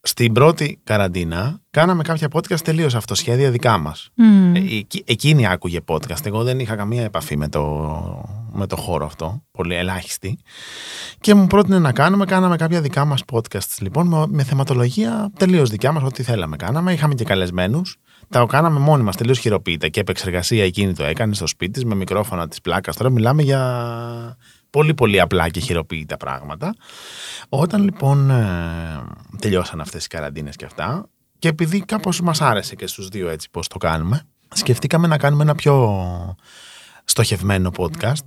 [0.02, 4.10] στην πρώτη καραντίνα κάναμε κάποια podcast τελείως αυτοσχέδια δικά μας.
[4.14, 4.54] Μμ.
[4.54, 6.26] Ε, εκεί- εκείνη άκουγε podcast.
[6.26, 7.64] Εγώ δεν είχα καμία επαφή με το,
[8.52, 9.42] με το χώρο αυτό.
[9.50, 10.38] Πολύ ελάχιστη.
[11.20, 12.24] Και μου πρότεινε να κάνουμε.
[12.24, 16.02] Κάναμε κάποια δικά μας podcasts λοιπόν με, με θεματολογία τελείως δικιά μας.
[16.02, 16.92] Ό,τι θέλαμε κάναμε.
[16.92, 17.96] Είχαμε και καλεσμένους.
[18.28, 21.94] Τα κάναμε μόνοι μας τελείως χειροποίητα και επεξεργασία εκείνη το έκανε στο σπίτι της με
[21.94, 22.96] μικρόφωνα της πλάκας.
[22.96, 24.36] Τώρα μιλάμε για
[24.70, 26.74] πολύ πολύ απλά και χειροποίητα πράγματα.
[27.48, 28.46] Όταν λοιπόν ε,
[29.38, 33.48] τελειώσαν αυτές οι καραντίνες και αυτά και επειδή κάπως μας άρεσε και στους δύο έτσι
[33.50, 36.36] πώς το κάνουμε σκεφτήκαμε να κάνουμε ένα πιο
[37.04, 38.26] στοχευμένο podcast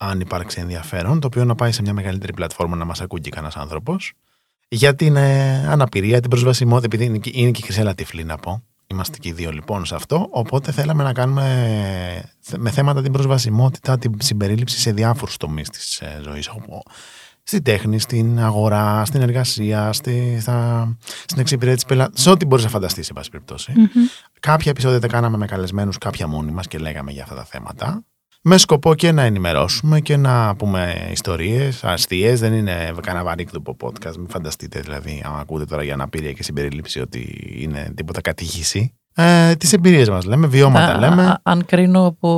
[0.00, 3.30] αν υπάρξει ενδιαφέρον το οποίο να πάει σε μια μεγαλύτερη πλατφόρμα να μας ακούει και
[3.30, 4.12] κανένας άνθρωπος
[4.68, 8.36] Για την ε, αναπηρία, την προσβασιμότητα, επειδή είναι, και- είναι και η Χρυσέλα τυφλή να
[8.36, 8.62] πω.
[8.86, 10.26] Είμαστε και οι δύο λοιπόν σε αυτό.
[10.30, 11.44] Οπότε θέλαμε να κάνουμε
[12.40, 16.50] θε- με θέματα την προσβασιμότητα, την συμπερίληψη σε διάφορους τομείς της ζωής.
[17.42, 20.88] Στην τέχνη, στην αγορά, στην εργασία, στη, στα,
[21.26, 22.20] στην εξυπηρέτηση πελάτη.
[22.20, 23.72] Σε ό,τι μπορείς να φανταστείς, σε πάση περιπτώσει.
[24.40, 28.04] Κάποια επεισόδια τα κάναμε με καλεσμένους, κάποια μόνοι μας και λέγαμε για αυτά τα θέματα.
[28.42, 32.40] Με σκοπό και να ενημερώσουμε και να πούμε ιστορίες, αστείες.
[32.40, 34.16] Δεν είναι κανένα βαρύκτοπο podcast.
[34.16, 38.92] Μην φανταστείτε δηλαδή, αν ακούτε τώρα για αναπηρία και συμπερίληψη, ότι είναι τίποτα κατήχηση.
[39.14, 41.22] Ε, Τις εμπειρίες μας λέμε, βιώματα Α, λέμε.
[41.26, 42.30] α, αν κρίνω από,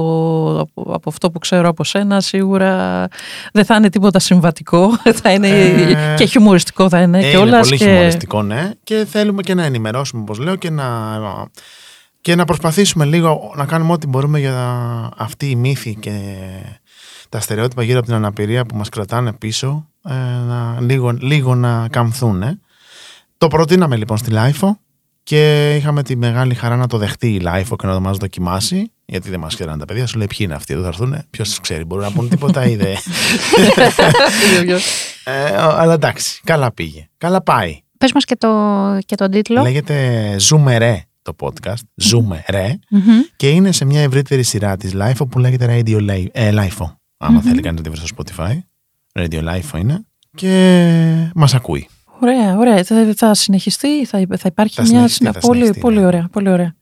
[0.60, 3.06] από, από αυτό που ξέρω από σένα, σίγουρα
[3.52, 4.90] δεν θα είναι τίποτα συμβατικό.
[5.22, 7.18] Θα είναι Ε, και χιουμοριστικό θα είναι.
[7.18, 7.84] Ε, και είναι όλας πολύ και...
[7.84, 8.70] χιουμοριστικό, ναι.
[8.84, 11.18] Και θέλουμε και να ενημερώσουμε, όπως λέω, και να,
[12.20, 14.54] και να προσπαθήσουμε λίγο να κάνουμε ό,τι μπορούμε για
[15.16, 16.12] αυτή η μύθη και
[17.28, 20.12] τα στερεότυπα γύρω από την αναπηρία που μας κρατάνε πίσω, ε,
[20.46, 22.42] να, λίγο, λίγο να καμφθούν.
[22.42, 22.58] ε.
[23.38, 24.78] Το προτείναμε λοιπόν στη LiFO
[25.22, 28.92] και είχαμε τη μεγάλη χαρά να το δεχτεί η LiFO και να το μας δοκιμάσει.
[29.04, 31.16] Γιατί δεν μας ξέραν τα παιδιά, σου λέει ποιοι είναι αυτοί, εδώ θα έρθουν.
[31.30, 32.96] Ποιος ξέρει, μπορούν να πούνε τίποτα ή δεν.
[35.24, 37.08] Ε, αλλά εντάξει, καλά πήγε.
[37.18, 37.80] Καλά πάει.
[37.98, 38.48] Πες μας και, το,
[39.06, 39.62] και τον τίτλο.
[39.62, 42.04] Λέγεται Zoomere το podcast.
[42.10, 42.72] Zoomere.
[42.90, 43.20] Μμμ.
[43.36, 46.94] Και είναι σε μια ευρύτερη σειρά της LIFO που λέγεται Radio Li- ε, LIFO.
[47.16, 48.58] άμα θέλει κανείς να τη βρει στο Spotify.
[49.12, 50.04] Radio LIFO είναι.
[50.34, 51.88] Και μας ακούει.
[52.20, 52.84] Ωραία, ωραία.
[52.84, 56.06] Θα, θα συνεχιστεί, θα, θα υπάρχει Θα μια συνεχιστεί, συνα- θα πολύ, συνεχιστεί, πολύ ναι.
[56.06, 56.74] ωραία, πολύ ωραία.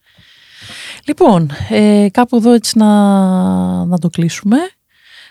[1.06, 2.86] Λοιπόν, ε, κάπου εδώ έτσι να,
[3.84, 4.56] να το κλείσουμε.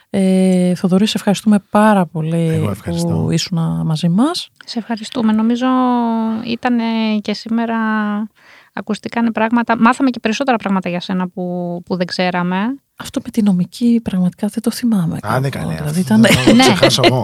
[0.09, 3.07] Ε, Θοδωρή, σε ευχαριστούμε πάρα πολύ Εγώ ευχαριστώ.
[3.07, 4.49] που ήσουν μαζί μας.
[4.65, 5.31] Σε ευχαριστούμε.
[5.33, 5.65] Νομίζω
[6.47, 6.77] ήταν
[7.21, 7.77] και σήμερα
[8.77, 9.77] ακουστήκαν πράγματα.
[9.79, 11.43] Μάθαμε και περισσότερα πράγματα για σένα που,
[11.85, 12.57] που δεν ξέραμε.
[12.99, 15.17] Αυτό με τη νομική πραγματικά δεν το θυμάμαι.
[15.23, 15.77] Άντε κάπου, καλέ.
[15.77, 16.61] δηλαδή αυτό ήταν- θα το Ναι.
[16.61, 17.21] ξεχάσω εγώ.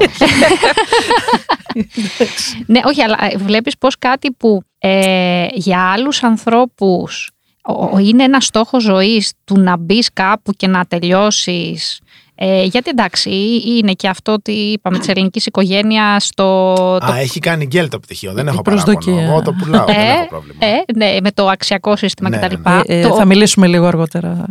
[2.65, 7.29] Ναι, όχι, αλλά ε, βλέπεις πως κάτι που ε, για άλλους ανθρώπους
[7.67, 11.99] ο- ο- είναι ένα στόχος ζωής του να μπεις κάπου και να τελειώσεις.
[12.35, 13.29] Ε, γιατί εντάξει,
[13.77, 16.73] είναι και αυτό ότι είπαμε της ελληνικής οικογένειας στο.
[16.99, 18.33] το- Α, έχει κάνει γκέλ το πτυχίο.
[18.33, 19.13] Δεν Η έχω προσδοκία.
[19.13, 19.31] παράπονο.
[19.33, 19.85] Εγώ το πουλάω.
[19.85, 20.57] δεν έχω πρόβλημα.
[20.65, 22.55] ε, ναι, με το αξιακό σύστημα Ναι, κτλ.
[22.69, 24.45] ναι, Ε, ε, το, Θα μιλήσουμε λίγο αργότερα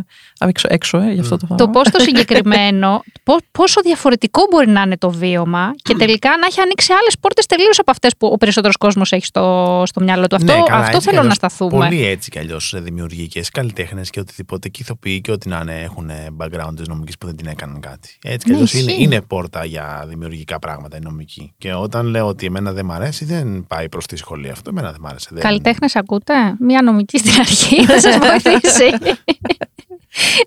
[0.47, 1.57] έξω, έξω ε, για αυτό το θέμα.
[1.57, 6.45] το πώς το συγκεκριμένο, πώς, πόσο διαφορετικό μπορεί να είναι το βίωμα και τελικά να
[6.45, 10.27] έχει ανοίξει άλλες πόρτες τελείως από αυτές που ο περισσότερος κόσμος έχει στο, στο μυαλό
[10.27, 10.35] του.
[10.35, 11.85] Αυτό, Ναι, καλά, αυτό έτσι θέλω κι να αλλιώς σταθούμε.
[11.85, 16.09] Πολλοί έτσι κι αλλιώς δημιουργικές καλλιτέχνες και οτιδήποτε και ηθοποιοί και ό,τι να είναι έχουν
[16.37, 18.17] background της νομικής που δεν την έκαναν κάτι.
[18.23, 19.03] Έτσι κι Ναι, αλλιώς είναι, ισχύει.
[19.03, 21.53] είναι πόρτα για δημιουργικά πράγματα η νομική.
[21.57, 24.69] Και όταν λέω ότι εμένα δεν μ' αρέσει, δεν πάει προς τη σχολή αυτό.
[24.69, 25.29] Εμένα δεν μ' άρεσε.
[25.31, 25.41] Δεν...
[25.41, 28.89] Καλλιτέχνες, ακούτε; Μία νομική στην αρχή θα σας βοηθήσει.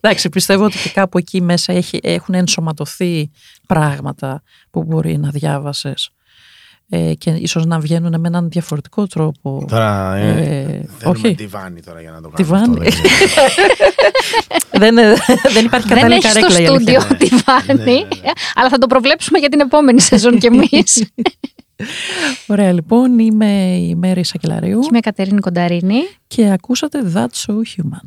[0.01, 3.31] Εντάξει, πιστεύω ότι και κάπου εκεί μέσα έχει, έχουν ενσωματωθεί
[3.67, 6.11] πράγματα που μπορεί να διάβασες
[6.89, 9.64] ε, και ίσως να βγαίνουν με έναν διαφορετικό τρόπο.
[9.69, 10.14] Τώρα.
[10.14, 10.64] Ε, Ε,
[10.99, 11.35] θέλουμε όχι.
[11.35, 12.67] τιβάνι τώρα για να το Τη κάνουμε.
[12.67, 12.89] βάνη.
[12.89, 13.47] αυτό, δεν ξέρω.
[14.85, 15.14] δεν, ε,
[15.53, 17.01] δεν υπάρχει Δεν κατάλληλη έχει στο καρέκλα η αλήθεια.
[17.01, 17.81] στούντιο τη Ναι, βάνη.
[17.85, 18.31] ναι, ναι.
[18.55, 21.07] Αλλά θα το προβλέψουμε για την επόμενη σεζόν κι εμείς.
[22.47, 25.99] Ωραία, λοιπόν, είμαι η Μέρη Σακελαρίου Είμαι η Κατερίνη Κονταρίνη.
[26.27, 28.01] και ακούσατε That's So Human.